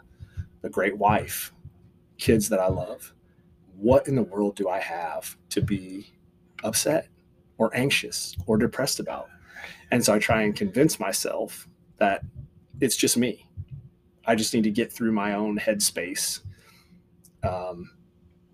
a 0.63 0.69
great 0.69 0.97
wife, 0.97 1.53
kids 2.17 2.49
that 2.49 2.59
I 2.59 2.67
love. 2.67 3.13
What 3.77 4.07
in 4.07 4.15
the 4.15 4.23
world 4.23 4.55
do 4.55 4.69
I 4.69 4.79
have 4.79 5.37
to 5.49 5.61
be 5.61 6.13
upset 6.63 7.07
or 7.57 7.75
anxious 7.75 8.35
or 8.45 8.57
depressed 8.57 8.99
about? 8.99 9.29
And 9.91 10.03
so 10.03 10.13
I 10.13 10.19
try 10.19 10.43
and 10.43 10.55
convince 10.55 10.99
myself 10.99 11.67
that 11.97 12.21
it's 12.81 12.95
just 12.95 13.17
me. 13.17 13.47
I 14.25 14.35
just 14.35 14.53
need 14.53 14.63
to 14.63 14.71
get 14.71 14.91
through 14.91 15.11
my 15.11 15.35
own 15.35 15.57
headspace 15.57 16.41
um, 17.43 17.91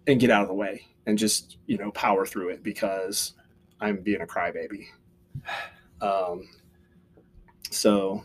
and 0.08 0.20
get 0.20 0.30
out 0.30 0.42
of 0.42 0.48
the 0.48 0.54
way 0.54 0.86
and 1.06 1.18
just, 1.18 1.58
you 1.66 1.78
know, 1.78 1.92
power 1.92 2.26
through 2.26 2.50
it 2.50 2.64
because 2.64 3.34
I'm 3.80 4.02
being 4.02 4.22
a 4.22 4.28
crybaby. 4.28 4.86
Um, 6.02 6.50
so 7.70 8.24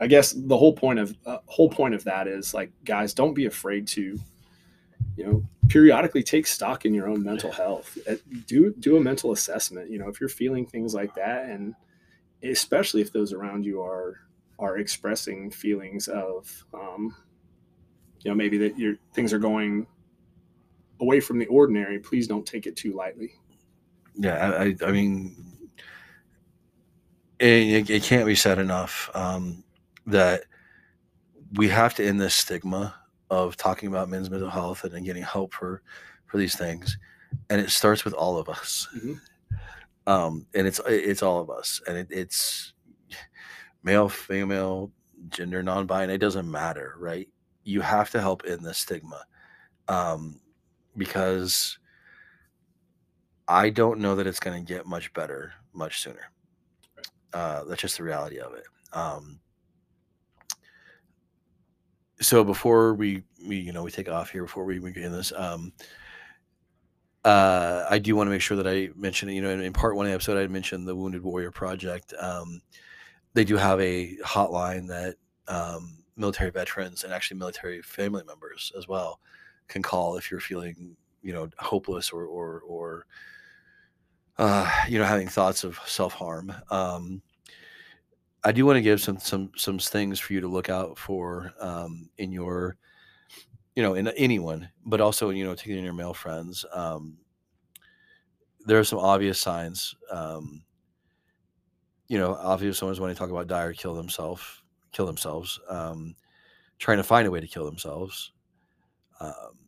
I 0.00 0.06
guess 0.08 0.32
the 0.32 0.56
whole 0.56 0.72
point 0.72 0.98
of 0.98 1.16
uh, 1.24 1.38
whole 1.46 1.68
point 1.68 1.94
of 1.94 2.04
that 2.04 2.26
is 2.26 2.52
like, 2.52 2.72
guys, 2.84 3.14
don't 3.14 3.34
be 3.34 3.46
afraid 3.46 3.86
to, 3.88 4.18
you 5.16 5.24
know, 5.24 5.44
periodically 5.68 6.22
take 6.22 6.46
stock 6.46 6.84
in 6.84 6.92
your 6.92 7.08
own 7.08 7.22
mental 7.22 7.52
health. 7.52 7.96
Uh, 8.08 8.16
do 8.46 8.74
do 8.80 8.96
a 8.96 9.00
mental 9.00 9.32
assessment. 9.32 9.90
You 9.90 9.98
know, 9.98 10.08
if 10.08 10.20
you're 10.20 10.28
feeling 10.28 10.66
things 10.66 10.94
like 10.94 11.14
that, 11.14 11.44
and 11.44 11.74
especially 12.42 13.00
if 13.00 13.12
those 13.12 13.32
around 13.32 13.64
you 13.64 13.80
are 13.82 14.20
are 14.58 14.78
expressing 14.78 15.50
feelings 15.50 16.08
of, 16.08 16.64
um, 16.72 17.14
you 18.20 18.30
know, 18.30 18.34
maybe 18.34 18.58
that 18.58 18.78
your 18.78 18.94
things 19.12 19.32
are 19.32 19.38
going 19.38 19.86
away 21.00 21.20
from 21.20 21.38
the 21.38 21.46
ordinary. 21.46 21.98
Please 21.98 22.28
don't 22.28 22.46
take 22.46 22.66
it 22.66 22.76
too 22.76 22.92
lightly. 22.92 23.32
Yeah, 24.14 24.50
I, 24.50 24.76
I 24.86 24.92
mean, 24.92 25.68
it, 27.40 27.90
it 27.90 28.02
can't 28.02 28.26
be 28.26 28.36
said 28.36 28.58
enough. 28.58 29.10
Um, 29.14 29.64
that 30.06 30.44
we 31.54 31.68
have 31.68 31.94
to 31.94 32.06
end 32.06 32.20
this 32.20 32.34
stigma 32.34 32.94
of 33.30 33.56
talking 33.56 33.88
about 33.88 34.08
men's 34.08 34.30
mental 34.30 34.50
health 34.50 34.84
and 34.84 35.04
getting 35.04 35.22
help 35.22 35.54
for 35.54 35.82
for 36.26 36.38
these 36.38 36.56
things 36.56 36.98
and 37.50 37.60
it 37.60 37.70
starts 37.70 38.04
with 38.04 38.14
all 38.14 38.38
of 38.38 38.48
us 38.48 38.88
mm-hmm. 38.96 39.14
Um 40.06 40.46
and 40.54 40.66
it's 40.66 40.80
it's 40.86 41.22
all 41.22 41.40
of 41.40 41.50
us 41.50 41.80
and 41.86 41.96
it, 41.96 42.08
it's 42.10 42.72
male 43.82 44.08
female 44.08 44.90
gender 45.28 45.62
non-binary 45.62 46.14
it 46.14 46.18
doesn't 46.18 46.50
matter 46.50 46.94
right? 46.98 47.28
You 47.64 47.80
have 47.80 48.10
to 48.10 48.20
help 48.20 48.44
in 48.44 48.62
the 48.62 48.74
stigma 48.74 49.24
um 49.88 50.40
because 50.96 51.78
i 53.48 53.70
don't 53.70 54.00
know 54.00 54.14
that 54.16 54.26
it's 54.26 54.40
going 54.40 54.64
to 54.64 54.72
get 54.72 54.86
much 54.86 55.12
better 55.12 55.52
much 55.72 56.00
sooner. 56.00 56.30
Uh 57.32 57.64
that's 57.64 57.80
just 57.80 57.96
the 57.96 58.02
reality 58.04 58.38
of 58.38 58.54
it. 58.54 58.64
Um 58.92 59.40
so 62.20 62.44
before 62.44 62.94
we 62.94 63.22
we 63.46 63.56
you 63.56 63.72
know 63.72 63.82
we 63.82 63.90
take 63.90 64.08
off 64.08 64.30
here 64.30 64.42
before 64.44 64.64
we, 64.64 64.78
begin 64.78 65.12
this 65.12 65.32
um 65.36 65.72
uh 67.24 67.86
i 67.88 67.98
do 67.98 68.16
want 68.16 68.26
to 68.26 68.32
make 68.32 68.40
sure 68.40 68.56
that 68.56 68.66
i 68.66 68.88
mention 68.96 69.28
you 69.28 69.40
know 69.42 69.50
in, 69.50 69.60
in 69.60 69.72
part 69.72 69.96
one 69.96 70.06
episode 70.06 70.36
i 70.36 70.46
mentioned 70.46 70.86
the 70.86 70.94
wounded 70.96 71.22
warrior 71.22 71.50
project 71.50 72.12
um 72.18 72.60
they 73.34 73.44
do 73.44 73.56
have 73.56 73.80
a 73.80 74.16
hotline 74.24 74.88
that 74.88 75.14
um 75.48 75.98
military 76.16 76.50
veterans 76.50 77.04
and 77.04 77.12
actually 77.12 77.38
military 77.38 77.80
family 77.82 78.22
members 78.24 78.72
as 78.76 78.88
well 78.88 79.20
can 79.68 79.82
call 79.82 80.16
if 80.16 80.30
you're 80.30 80.40
feeling 80.40 80.96
you 81.22 81.32
know 81.32 81.48
hopeless 81.58 82.10
or 82.10 82.26
or 82.26 82.62
or 82.66 83.06
uh 84.38 84.70
you 84.88 84.98
know 84.98 85.04
having 85.04 85.28
thoughts 85.28 85.64
of 85.64 85.78
self-harm. 85.86 86.52
Um 86.70 87.22
I 88.44 88.52
do 88.52 88.66
want 88.66 88.76
to 88.76 88.82
give 88.82 89.00
some 89.00 89.18
some 89.18 89.50
some 89.56 89.78
things 89.78 90.18
for 90.18 90.32
you 90.32 90.40
to 90.40 90.48
look 90.48 90.68
out 90.68 90.98
for 90.98 91.52
um, 91.60 92.08
in 92.18 92.32
your, 92.32 92.76
you 93.74 93.82
know, 93.82 93.94
in 93.94 94.08
anyone, 94.08 94.68
but 94.84 95.00
also 95.00 95.30
you 95.30 95.44
know, 95.44 95.54
taking 95.54 95.78
in 95.78 95.84
your 95.84 95.94
male 95.94 96.14
friends. 96.14 96.64
Um, 96.72 97.18
there 98.66 98.78
are 98.78 98.84
some 98.84 98.98
obvious 98.98 99.38
signs. 99.40 99.94
Um, 100.10 100.64
you 102.08 102.18
know, 102.18 102.34
obviously, 102.34 102.76
someone's 102.76 103.00
wanting 103.00 103.16
to 103.16 103.18
talk 103.18 103.30
about 103.30 103.46
die 103.46 103.62
or 103.62 103.72
kill 103.72 103.94
themselves, 103.94 104.42
kill 104.92 105.06
themselves, 105.06 105.58
um, 105.68 106.14
trying 106.78 106.98
to 106.98 107.02
find 107.04 107.26
a 107.26 107.30
way 107.30 107.40
to 107.40 107.46
kill 107.46 107.64
themselves, 107.64 108.32
um, 109.20 109.58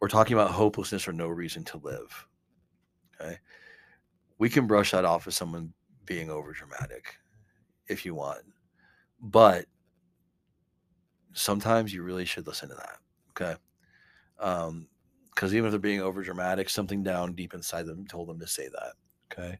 or 0.00 0.08
talking 0.08 0.34
about 0.34 0.50
hopelessness 0.50 1.06
or 1.06 1.12
no 1.12 1.28
reason 1.28 1.64
to 1.64 1.78
live. 1.78 2.26
Okay, 3.20 3.38
we 4.38 4.48
can 4.48 4.66
brush 4.66 4.90
that 4.90 5.04
off 5.04 5.26
as 5.26 5.36
someone 5.36 5.72
being 6.04 6.30
over 6.30 6.52
dramatic 6.52 7.18
if 7.88 8.04
you 8.04 8.14
want. 8.14 8.44
But 9.20 9.66
sometimes 11.32 11.92
you 11.92 12.02
really 12.02 12.24
should 12.24 12.46
listen 12.46 12.68
to 12.68 12.74
that. 12.74 12.98
Okay. 13.40 13.54
Um, 14.38 14.88
because 15.34 15.54
even 15.54 15.66
if 15.66 15.70
they're 15.70 15.78
being 15.78 16.00
over 16.00 16.22
dramatic, 16.24 16.68
something 16.68 17.04
down 17.04 17.34
deep 17.34 17.54
inside 17.54 17.86
them 17.86 18.06
told 18.08 18.28
them 18.28 18.40
to 18.40 18.46
say 18.46 18.68
that. 18.68 18.94
Okay. 19.32 19.58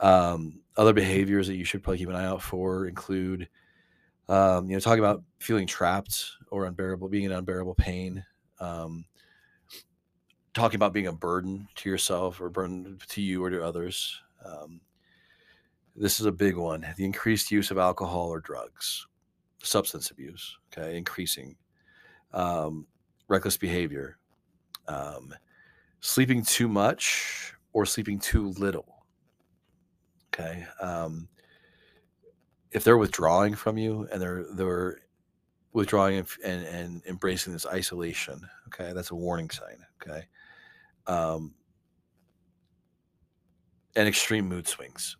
Um, 0.00 0.60
other 0.76 0.92
behaviors 0.92 1.46
that 1.46 1.56
you 1.56 1.64
should 1.64 1.82
probably 1.82 1.98
keep 1.98 2.10
an 2.10 2.16
eye 2.16 2.26
out 2.26 2.42
for 2.42 2.86
include, 2.86 3.48
um, 4.28 4.68
you 4.68 4.76
know, 4.76 4.80
talking 4.80 4.98
about 4.98 5.22
feeling 5.38 5.66
trapped 5.66 6.32
or 6.50 6.66
unbearable, 6.66 7.08
being 7.08 7.24
in 7.24 7.32
unbearable 7.32 7.74
pain. 7.74 8.22
Um, 8.60 9.06
talking 10.54 10.76
about 10.76 10.92
being 10.92 11.06
a 11.06 11.12
burden 11.12 11.68
to 11.76 11.88
yourself 11.88 12.40
or 12.40 12.50
burden 12.50 12.98
to 13.08 13.22
you 13.22 13.42
or 13.42 13.50
to 13.50 13.64
others. 13.64 14.20
Um, 14.44 14.80
this 15.96 16.20
is 16.20 16.26
a 16.26 16.32
big 16.32 16.56
one. 16.56 16.86
The 16.96 17.04
increased 17.04 17.50
use 17.50 17.70
of 17.70 17.78
alcohol 17.78 18.28
or 18.28 18.40
drugs, 18.40 19.06
substance 19.62 20.10
abuse, 20.10 20.58
okay, 20.70 20.96
increasing. 20.96 21.56
Um, 22.32 22.86
reckless 23.28 23.56
behavior, 23.56 24.18
um, 24.88 25.34
sleeping 26.00 26.44
too 26.44 26.68
much 26.68 27.54
or 27.72 27.86
sleeping 27.86 28.18
too 28.18 28.50
little. 28.50 29.04
Okay. 30.28 30.66
Um, 30.80 31.28
if 32.70 32.84
they're 32.84 32.98
withdrawing 32.98 33.54
from 33.54 33.76
you 33.76 34.08
and 34.10 34.20
they're 34.20 34.44
they're 34.54 35.00
withdrawing 35.72 36.24
and, 36.44 36.64
and, 36.64 37.02
embracing 37.06 37.52
this 37.52 37.66
isolation, 37.66 38.40
okay, 38.68 38.92
that's 38.92 39.10
a 39.10 39.14
warning 39.14 39.50
sign. 39.50 39.78
Okay. 40.02 40.26
Um, 41.06 41.54
and 43.96 44.08
extreme 44.08 44.48
mood 44.48 44.66
swings 44.66 45.16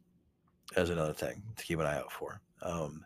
as 0.76 0.90
another 0.90 1.12
thing 1.12 1.42
to 1.56 1.64
keep 1.64 1.78
an 1.78 1.86
eye 1.86 1.96
out 1.98 2.12
for. 2.12 2.40
Um, 2.62 3.04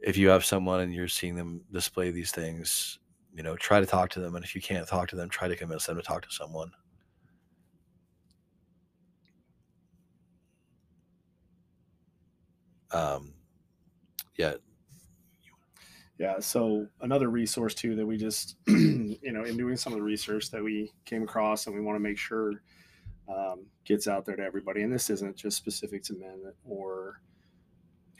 if 0.00 0.16
you 0.16 0.28
have 0.28 0.44
someone 0.44 0.80
and 0.80 0.94
you're 0.94 1.08
seeing 1.08 1.34
them 1.34 1.62
display 1.72 2.10
these 2.10 2.30
things, 2.30 2.98
you 3.34 3.42
know, 3.42 3.56
try 3.56 3.80
to 3.80 3.86
talk 3.86 4.10
to 4.10 4.20
them. 4.20 4.36
And 4.36 4.44
if 4.44 4.54
you 4.54 4.62
can't 4.62 4.86
talk 4.86 5.08
to 5.08 5.16
them, 5.16 5.28
try 5.28 5.48
to 5.48 5.56
convince 5.56 5.86
them 5.86 5.96
to 5.96 6.02
talk 6.02 6.22
to 6.22 6.30
someone. 6.30 6.70
Um, 12.92 13.34
yeah. 14.36 14.54
Yeah. 16.16 16.38
So 16.38 16.86
another 17.00 17.28
resource 17.28 17.74
too 17.74 17.96
that 17.96 18.06
we 18.06 18.16
just, 18.16 18.54
you 18.68 19.18
know, 19.24 19.42
in 19.42 19.56
doing 19.56 19.76
some 19.76 19.92
of 19.92 19.98
the 19.98 20.04
research 20.04 20.52
that 20.52 20.62
we 20.62 20.92
came 21.04 21.24
across, 21.24 21.66
and 21.66 21.74
we 21.74 21.82
want 21.82 21.96
to 21.96 22.00
make 22.00 22.18
sure 22.18 22.62
um, 23.28 23.66
gets 23.84 24.06
out 24.06 24.24
there 24.24 24.36
to 24.36 24.44
everybody. 24.44 24.82
And 24.82 24.92
this 24.92 25.10
isn't 25.10 25.34
just 25.34 25.56
specific 25.56 26.04
to 26.04 26.12
men 26.14 26.52
or 26.64 27.20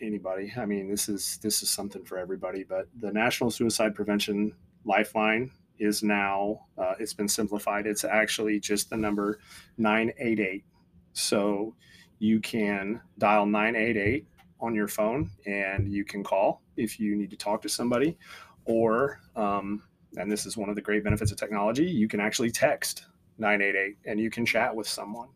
anybody. 0.02 0.52
I 0.56 0.66
mean, 0.66 0.90
this 0.90 1.08
is 1.08 1.38
this 1.40 1.62
is 1.62 1.70
something 1.70 2.04
for 2.04 2.18
everybody. 2.18 2.64
But 2.64 2.88
the 2.98 3.12
National 3.12 3.52
Suicide 3.52 3.94
Prevention 3.94 4.52
Lifeline 4.84 5.50
is 5.78 6.02
now 6.02 6.66
uh, 6.78 6.94
it's 6.98 7.14
been 7.14 7.28
simplified. 7.28 7.86
It's 7.86 8.04
actually 8.04 8.60
just 8.60 8.90
the 8.90 8.96
number 8.96 9.40
nine 9.78 10.12
eight 10.18 10.40
eight. 10.40 10.64
So 11.12 11.74
you 12.18 12.40
can 12.40 13.00
dial 13.18 13.46
nine 13.46 13.76
eight 13.76 13.96
eight 13.96 14.26
on 14.60 14.74
your 14.74 14.88
phone 14.88 15.30
and 15.46 15.92
you 15.92 16.04
can 16.04 16.22
call 16.22 16.62
if 16.76 16.98
you 16.98 17.16
need 17.16 17.30
to 17.30 17.36
talk 17.36 17.60
to 17.62 17.68
somebody 17.68 18.16
or 18.64 19.20
um, 19.36 19.82
and 20.16 20.30
this 20.30 20.46
is 20.46 20.56
one 20.56 20.68
of 20.68 20.74
the 20.74 20.80
great 20.80 21.04
benefits 21.04 21.30
of 21.30 21.36
technology 21.36 21.84
you 21.84 22.08
can 22.08 22.20
actually 22.20 22.50
text 22.50 23.06
988 23.38 23.96
and 24.06 24.18
you 24.18 24.30
can 24.30 24.46
chat 24.46 24.74
with 24.74 24.88
someone 24.88 25.28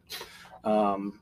um, 0.65 1.21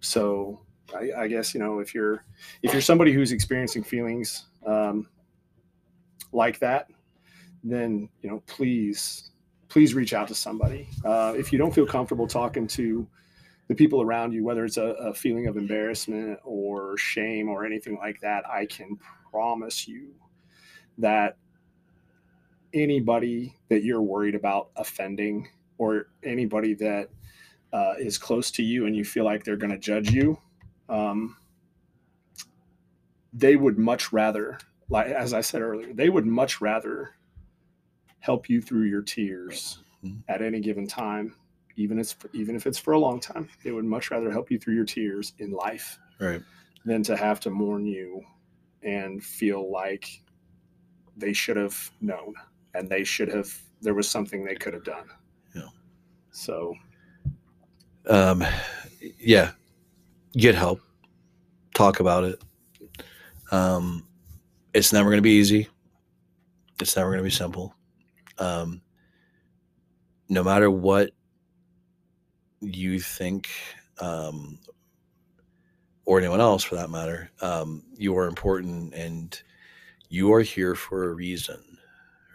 so 0.00 0.60
I, 0.94 1.22
I, 1.22 1.28
guess 1.28 1.54
you 1.54 1.60
know 1.60 1.78
if 1.78 1.94
you're 1.94 2.24
if 2.62 2.72
you're 2.72 2.82
somebody 2.82 3.12
who's 3.12 3.32
experiencing 3.32 3.84
feelings 3.84 4.46
um, 4.66 5.08
like 6.32 6.58
that 6.58 6.88
then 7.64 8.08
you 8.22 8.30
know 8.30 8.42
please 8.46 9.30
please 9.68 9.94
reach 9.94 10.14
out 10.14 10.28
to 10.28 10.34
somebody. 10.34 10.88
Uh, 11.04 11.34
if 11.36 11.52
you 11.52 11.58
don't 11.58 11.74
feel 11.74 11.86
comfortable 11.86 12.28
talking 12.28 12.66
to 12.68 13.08
the 13.66 13.74
people 13.74 14.02
around 14.02 14.32
you, 14.32 14.44
whether 14.44 14.64
it's 14.64 14.76
a, 14.76 14.82
a 14.82 15.14
feeling 15.14 15.46
of 15.46 15.56
embarrassment 15.56 16.38
or 16.44 16.96
shame 16.96 17.48
or 17.48 17.64
anything 17.64 17.96
like 17.96 18.20
that, 18.20 18.44
I 18.48 18.66
can 18.66 18.98
promise 19.32 19.88
you 19.88 20.14
that 20.98 21.38
anybody 22.72 23.56
that 23.68 23.82
you're 23.82 24.02
worried 24.02 24.34
about 24.34 24.70
offending 24.76 25.48
or 25.78 26.08
anybody 26.22 26.74
that 26.74 27.08
uh, 27.72 27.94
is 27.98 28.18
close 28.18 28.50
to 28.52 28.62
you 28.62 28.86
and 28.86 28.94
you 28.94 29.04
feel 29.04 29.24
like 29.24 29.42
they're 29.42 29.56
going 29.56 29.72
to 29.72 29.78
judge 29.78 30.10
you, 30.10 30.38
um, 30.88 31.36
they 33.32 33.56
would 33.56 33.78
much 33.78 34.12
rather, 34.12 34.58
like 34.88 35.08
as 35.08 35.34
I 35.34 35.40
said 35.40 35.62
earlier, 35.62 35.92
they 35.92 36.10
would 36.10 36.26
much 36.26 36.60
rather 36.60 37.16
help 38.24 38.48
you 38.48 38.62
through 38.62 38.84
your 38.84 39.02
tears 39.02 39.80
Mhm. 40.02 40.22
at 40.28 40.40
any 40.40 40.58
given 40.60 40.86
time, 40.86 41.34
even 41.76 41.98
if 41.98 42.16
even 42.32 42.56
if 42.56 42.66
it's 42.66 42.78
for 42.78 42.92
a 42.94 42.98
long 42.98 43.20
time. 43.20 43.48
They 43.62 43.70
would 43.70 43.84
much 43.84 44.10
rather 44.10 44.30
help 44.30 44.50
you 44.50 44.58
through 44.58 44.74
your 44.76 44.86
tears 44.86 45.34
in 45.38 45.50
life 45.50 45.98
Right. 46.18 46.42
than 46.86 47.02
to 47.02 47.16
have 47.16 47.38
to 47.40 47.50
mourn 47.50 47.84
you 47.86 48.22
and 48.82 49.22
feel 49.22 49.70
like 49.70 50.22
they 51.18 51.32
should 51.34 51.56
have 51.58 51.76
known 52.00 52.34
and 52.74 52.88
they 52.88 53.04
should 53.04 53.28
have 53.28 53.48
there 53.82 53.94
was 53.94 54.08
something 54.08 54.42
they 54.44 54.54
could 54.56 54.72
have 54.72 54.84
done. 54.84 55.08
Yeah. 55.54 55.68
So 56.30 56.74
Um, 58.06 58.42
yeah. 59.18 59.52
Get 60.32 60.54
help. 60.54 60.80
Talk 61.74 62.00
about 62.00 62.24
it. 62.24 62.42
Um, 63.50 64.06
it's 64.74 64.92
never 64.92 65.08
going 65.10 65.18
to 65.18 65.22
be 65.22 65.38
easy. 65.38 65.68
It's 66.80 66.96
never 66.96 67.08
going 67.10 67.18
to 67.18 67.24
be 67.24 67.30
simple. 67.30 67.74
Um, 68.38 68.82
no 70.28 70.42
matter 70.42 70.70
what 70.70 71.10
you 72.60 72.98
think, 72.98 73.48
um, 74.00 74.58
or 76.06 76.18
anyone 76.18 76.40
else 76.40 76.62
for 76.62 76.76
that 76.76 76.90
matter, 76.90 77.30
um, 77.40 77.82
you 77.96 78.16
are 78.16 78.26
important 78.26 78.92
and 78.94 79.42
you 80.08 80.32
are 80.32 80.42
here 80.42 80.74
for 80.74 81.10
a 81.10 81.14
reason, 81.14 81.62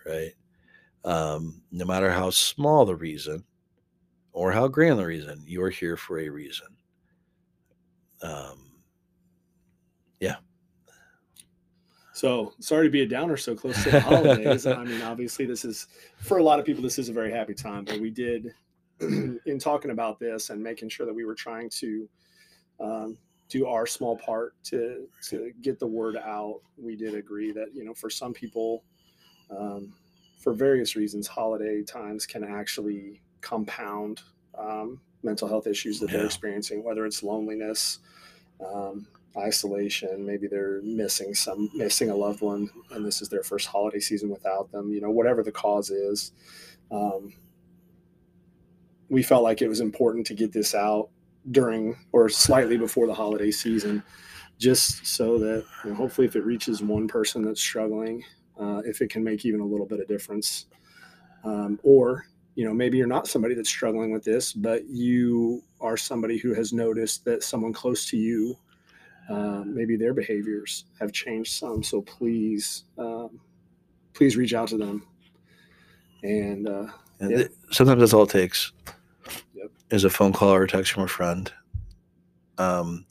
right? 0.05 0.31
Um, 1.05 1.62
no 1.71 1.85
matter 1.85 2.09
how 2.12 2.29
small 2.29 2.85
the 2.85 2.95
reason 2.95 3.43
or 4.33 4.51
how 4.51 4.67
grand 4.67 4.99
the 4.99 5.05
reason, 5.05 5.43
you 5.45 5.63
are 5.63 5.69
here 5.69 5.97
for 5.97 6.19
a 6.19 6.29
reason. 6.29 6.67
Um, 8.21 8.68
So 12.19 12.51
sorry 12.60 12.86
to 12.88 12.91
be 12.91 13.03
a 13.03 13.05
downer 13.05 13.38
so 13.38 13.55
close 13.55 13.82
to 13.86 13.91
the 13.91 14.01
holidays. 14.01 14.67
I 14.67 14.84
mean, 14.84 15.01
obviously, 15.03 15.45
this 15.45 15.63
is 15.63 15.88
for 16.17 16.39
a 16.39 16.43
lot 16.43 16.60
of 16.60 16.65
people. 16.65 16.84
This 16.84 16.99
is 16.99 17.08
a 17.08 17.13
very 17.13 17.32
happy 17.32 17.53
time, 17.53 17.86
but 17.86 17.97
we 18.01 18.10
did, 18.10 18.53
in 18.99 19.58
talking 19.58 19.91
about 19.91 20.19
this 20.19 20.49
and 20.49 20.62
making 20.62 20.89
sure 20.89 21.05
that 21.05 21.15
we 21.15 21.23
were 21.23 21.34
trying 21.34 21.69
to 21.69 22.10
um, 22.82 23.17
do 23.47 23.67
our 23.67 23.86
small 23.86 24.17
part 24.17 24.53
to 24.65 25.08
to 25.29 25.53
get 25.62 25.79
the 25.79 25.88
word 25.88 26.17
out. 26.17 26.60
We 26.75 26.97
did 26.97 27.15
agree 27.15 27.53
that 27.53 27.73
you 27.73 27.86
know, 27.86 27.93
for 27.93 28.10
some 28.10 28.34
people, 28.34 28.84
um, 29.58 29.93
for 30.39 30.53
various 30.53 30.97
reasons, 30.97 31.25
holiday 31.25 31.84
times 31.84 32.25
can 32.25 32.43
actually 32.43 33.21
compound 33.39 34.23
um, 34.58 34.99
mental 35.23 35.47
health 35.47 35.67
issues 35.67 36.01
that 36.01 36.12
they're 36.12 36.25
experiencing, 36.25 36.84
whether 36.84 37.05
it's 37.05 37.23
loneliness. 37.23 37.99
Um, 38.60 39.08
isolation 39.37 40.25
maybe 40.25 40.47
they're 40.47 40.81
missing 40.81 41.33
some 41.33 41.69
missing 41.75 42.09
a 42.09 42.15
loved 42.15 42.41
one 42.41 42.69
and 42.91 43.05
this 43.05 43.21
is 43.21 43.29
their 43.29 43.43
first 43.43 43.67
holiday 43.67 43.99
season 43.99 44.29
without 44.29 44.71
them 44.71 44.91
you 44.91 44.99
know 44.99 45.11
whatever 45.11 45.43
the 45.43 45.51
cause 45.51 45.89
is 45.89 46.31
um, 46.91 47.33
we 49.09 49.21
felt 49.21 49.43
like 49.43 49.61
it 49.61 49.67
was 49.67 49.79
important 49.79 50.25
to 50.25 50.33
get 50.33 50.51
this 50.51 50.73
out 50.73 51.09
during 51.51 51.95
or 52.11 52.27
slightly 52.29 52.77
before 52.77 53.07
the 53.07 53.13
holiday 53.13 53.51
season 53.51 54.03
just 54.57 55.05
so 55.05 55.37
that 55.37 55.63
you 55.83 55.91
know, 55.91 55.95
hopefully 55.95 56.27
if 56.27 56.35
it 56.35 56.43
reaches 56.43 56.81
one 56.81 57.07
person 57.07 57.43
that's 57.43 57.61
struggling 57.61 58.23
uh, 58.59 58.81
if 58.85 59.01
it 59.01 59.09
can 59.09 59.23
make 59.23 59.45
even 59.45 59.61
a 59.61 59.65
little 59.65 59.85
bit 59.85 60.01
of 60.01 60.07
difference. 60.07 60.65
Um, 61.45 61.79
or 61.83 62.25
you 62.55 62.65
know 62.65 62.73
maybe 62.73 62.97
you're 62.97 63.07
not 63.07 63.27
somebody 63.27 63.55
that's 63.55 63.69
struggling 63.69 64.11
with 64.11 64.25
this 64.25 64.51
but 64.51 64.85
you 64.89 65.63
are 65.79 65.95
somebody 65.95 66.37
who 66.37 66.53
has 66.53 66.73
noticed 66.73 67.23
that 67.23 67.43
someone 67.43 67.71
close 67.71 68.05
to 68.09 68.17
you 68.17 68.57
um, 69.29 69.73
maybe 69.75 69.95
their 69.95 70.13
behaviors 70.13 70.85
have 70.99 71.11
changed 71.11 71.53
some. 71.53 71.83
So 71.83 72.01
please, 72.01 72.85
um, 72.97 73.39
please 74.13 74.35
reach 74.37 74.53
out 74.53 74.67
to 74.69 74.77
them. 74.77 75.05
And 76.23 76.67
uh, 76.67 76.87
and 77.19 77.31
Yeah. 77.31 77.37
th- 77.37 77.51
sometimes 77.71 77.99
that's 77.99 78.13
all 78.13 78.23
it 78.23 78.29
takes 78.29 78.71
Yep. 79.53 79.71
is 79.91 80.03
a 80.03 80.09
phone 80.09 80.33
call 80.33 80.49
or 80.53 80.63
a 80.63 80.67
text 80.67 80.91
from 80.91 81.03
a 81.03 81.07
friend. 81.07 81.51
Um, 82.57 83.05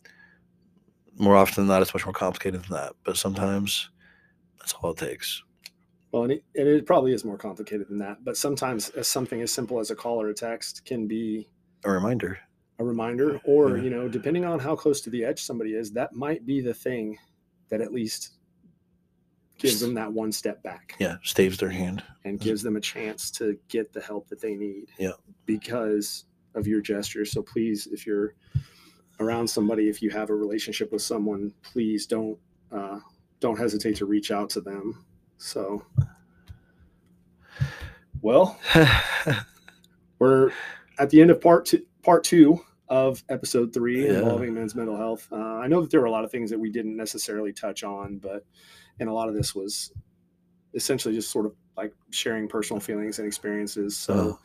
more 1.16 1.36
often 1.36 1.62
than 1.64 1.68
not, 1.68 1.82
it's 1.82 1.94
much 1.94 2.04
more 2.04 2.12
complicated 2.12 2.62
than 2.64 2.72
that. 2.74 2.92
But 3.04 3.16
sometimes 3.16 3.90
that's 4.58 4.72
all 4.74 4.90
it 4.90 4.98
takes. 4.98 5.42
well, 6.12 6.24
and 6.24 6.32
it, 6.32 6.44
and 6.54 6.66
it 6.68 6.86
probably 6.86 7.12
is 7.12 7.24
more 7.24 7.38
complicated 7.38 7.88
than 7.88 7.98
that. 7.98 8.24
But 8.24 8.36
sometimes 8.36 8.90
something 9.06 9.40
as 9.42 9.52
simple 9.52 9.78
as 9.80 9.90
a 9.90 9.96
call 9.96 10.20
or 10.20 10.28
a 10.30 10.34
text 10.34 10.84
can 10.84 11.06
be 11.06 11.48
A 11.84 11.90
reminder. 11.90 12.38
A 12.78 12.84
reminder, 12.84 13.40
or 13.44 13.76
Yeah. 13.76 13.82
you 13.84 13.90
know, 13.90 14.08
depending 14.08 14.44
on 14.44 14.58
how 14.58 14.76
close 14.76 15.00
to 15.02 15.10
the 15.10 15.24
edge 15.24 15.42
somebody 15.42 15.74
is, 15.74 15.90
that 15.92 16.14
might 16.14 16.46
be 16.46 16.60
the 16.60 16.74
thing 16.74 17.18
that 17.68 17.80
at 17.80 17.92
least 17.92 18.34
gives 19.58 19.80
them 19.80 19.94
that 19.94 20.12
one 20.12 20.30
step 20.30 20.62
back. 20.62 20.94
Yeah, 21.00 21.16
staves 21.24 21.58
their 21.58 21.70
hand. 21.70 22.04
and 22.24 22.38
gives 22.38 22.62
them 22.62 22.76
a 22.76 22.80
chance 22.80 23.30
to 23.32 23.58
get 23.68 23.92
the 23.92 24.00
help 24.00 24.28
that 24.28 24.40
they 24.40 24.54
need 24.54 24.90
Yeah. 24.98 25.12
because 25.46 26.24
of 26.54 26.66
your 26.66 26.80
gestures 26.80 27.30
so 27.32 27.42
please 27.42 27.86
if 27.88 28.06
you're 28.06 28.34
around 29.20 29.46
somebody 29.48 29.88
if 29.88 30.00
you 30.02 30.10
have 30.10 30.28
a 30.30 30.34
relationship 30.34 30.90
with 30.92 31.02
someone 31.02 31.52
please 31.62 32.06
don't 32.06 32.38
uh, 32.72 32.98
don't 33.40 33.58
hesitate 33.58 33.96
to 33.96 34.06
reach 34.06 34.30
out 34.30 34.50
to 34.50 34.60
them 34.60 35.04
so 35.36 35.84
well 38.22 38.58
we're 40.18 40.50
at 40.98 41.10
the 41.10 41.20
end 41.20 41.30
of 41.30 41.40
part 41.40 41.64
two 41.66 41.84
part 42.02 42.24
two 42.24 42.60
of 42.90 43.22
episode 43.28 43.72
three 43.72 44.04
Yeah. 44.06 44.18
involving 44.18 44.54
men's 44.54 44.74
mental 44.74 44.96
health. 44.96 45.28
Uh, 45.32 45.36
i 45.36 45.66
know 45.66 45.80
that 45.80 45.90
there 45.90 46.00
were 46.00 46.06
a 46.06 46.10
lot 46.10 46.24
of 46.24 46.30
things 46.30 46.50
that 46.50 46.58
we 46.58 46.70
didn't 46.70 46.96
necessarily 46.96 47.52
touch 47.52 47.84
on 47.84 48.18
but 48.18 48.44
and 49.00 49.08
a 49.08 49.12
lot 49.12 49.28
of 49.28 49.34
this 49.34 49.54
was 49.54 49.92
essentially 50.74 51.14
just 51.14 51.30
sort 51.30 51.46
of 51.46 51.54
like 51.76 51.92
sharing 52.10 52.48
personal 52.48 52.80
feelings 52.80 53.18
and 53.18 53.26
experiences 53.26 53.96
so 53.96 54.38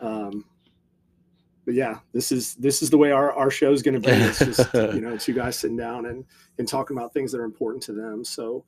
um 0.00 0.44
but 1.64 1.74
yeah 1.74 1.98
this 2.12 2.32
is 2.32 2.54
this 2.56 2.82
is 2.82 2.90
the 2.90 2.98
way 2.98 3.12
our, 3.12 3.32
our 3.32 3.50
show 3.50 3.72
is 3.72 3.82
going 3.82 4.00
to 4.00 4.00
be. 4.00 4.10
It's 4.14 4.38
just 4.44 4.72
you 4.74 5.00
know 5.00 5.16
two 5.16 5.32
guys 5.34 5.58
sitting 5.58 5.76
down 5.76 6.06
and 6.06 6.24
and 6.58 6.66
talking 6.66 6.96
about 6.96 7.12
things 7.12 7.32
that 7.32 7.38
are 7.40 7.44
important 7.44 7.82
to 7.84 7.92
them. 7.92 8.24
So 8.24 8.64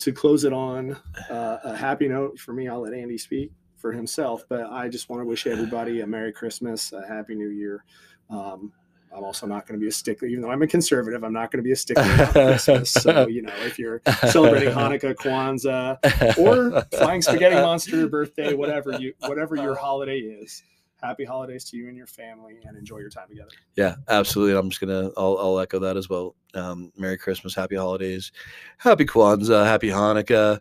to 0.00 0.12
close 0.12 0.42
it 0.44 0.52
on 0.52 0.96
uh, 1.30 1.58
a 1.64 1.76
happy 1.76 2.08
note 2.08 2.36
for 2.38 2.52
me 2.52 2.66
i'll 2.68 2.80
let 2.80 2.92
andy 2.92 3.16
speak 3.16 3.52
for 3.76 3.92
himself 3.92 4.44
but 4.48 4.64
i 4.72 4.88
just 4.88 5.08
want 5.08 5.20
to 5.22 5.24
wish 5.24 5.46
everybody 5.46 6.00
a 6.00 6.06
merry 6.06 6.32
christmas 6.32 6.92
a 6.92 7.06
happy 7.06 7.36
new 7.36 7.48
year 7.50 7.84
um, 8.30 8.72
i'm 9.14 9.24
also 9.24 9.46
not 9.46 9.66
going 9.66 9.78
to 9.78 9.82
be 9.82 9.88
a 9.88 9.92
stickler 9.92 10.28
even 10.28 10.42
though 10.42 10.50
i'm 10.50 10.62
a 10.62 10.66
conservative 10.66 11.22
i'm 11.22 11.32
not 11.32 11.50
going 11.50 11.62
to 11.62 11.66
be 11.66 11.72
a 11.72 11.76
stickler 11.84 12.04
about 12.14 12.32
christmas 12.32 12.90
so 12.90 13.26
you 13.28 13.42
know 13.42 13.54
if 13.58 13.78
you're 13.78 14.00
celebrating 14.28 14.72
hanukkah 14.74 15.14
kwanzaa 15.14 16.38
or 16.38 16.82
flying 16.98 17.22
spaghetti 17.22 17.54
monster 17.68 18.08
birthday 18.08 18.54
whatever 18.54 18.92
you 18.98 19.12
whatever 19.20 19.56
your 19.56 19.74
holiday 19.74 20.18
is 20.18 20.62
happy 21.04 21.24
holidays 21.24 21.64
to 21.64 21.76
you 21.76 21.88
and 21.88 21.96
your 21.96 22.06
family 22.06 22.58
and 22.64 22.76
enjoy 22.76 22.98
your 22.98 23.10
time 23.10 23.28
together 23.28 23.50
Yeah, 23.76 23.96
absolutely. 24.08 24.56
I'm 24.56 24.70
just 24.70 24.80
gonna 24.80 25.10
I'll, 25.16 25.36
I'll 25.38 25.58
echo 25.60 25.78
that 25.80 25.96
as 25.96 26.08
well. 26.08 26.34
Um, 26.54 26.92
Merry 26.96 27.18
Christmas, 27.18 27.54
Happy 27.54 27.76
Holidays, 27.76 28.32
Happy 28.78 29.04
Kwanzaa, 29.04 29.66
Happy 29.66 29.88
Hanukkah. 29.88 30.60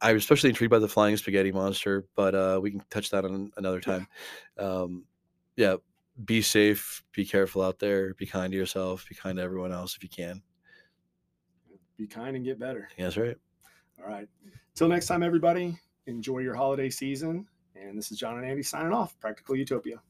I 0.00 0.12
was 0.12 0.22
especially 0.22 0.50
intrigued 0.50 0.70
by 0.70 0.78
the 0.78 0.88
flying 0.88 1.16
spaghetti 1.16 1.50
monster, 1.50 2.04
but 2.14 2.34
uh, 2.34 2.60
we 2.62 2.70
can 2.70 2.82
touch 2.90 3.10
that 3.10 3.24
on 3.24 3.50
another 3.56 3.80
time. 3.80 4.06
Um, 4.58 5.04
yeah, 5.56 5.76
be 6.24 6.42
safe, 6.42 7.02
be 7.12 7.24
careful 7.24 7.62
out 7.62 7.78
there, 7.78 8.14
be 8.14 8.26
kind 8.26 8.52
to 8.52 8.56
yourself, 8.56 9.04
be 9.08 9.14
kind 9.14 9.36
to 9.38 9.42
everyone 9.42 9.72
else 9.72 9.96
if 9.96 10.02
you 10.02 10.08
can. 10.08 10.42
be 11.96 12.06
kind 12.06 12.36
and 12.36 12.44
get 12.44 12.58
better 12.58 12.88
Yeah, 12.96 13.04
that's 13.04 13.16
right. 13.16 13.36
all 14.00 14.06
right 14.08 14.28
till 14.74 14.88
next 14.88 15.06
time 15.06 15.22
everybody 15.22 15.78
enjoy 16.06 16.38
your 16.40 16.54
holiday 16.54 16.90
season 16.90 17.46
and 17.76 17.96
this 17.96 18.10
is 18.10 18.18
john 18.18 18.36
and 18.38 18.44
andy 18.46 18.62
signing 18.62 18.92
off 18.92 19.18
practical 19.20 19.54
utopia 19.56 20.00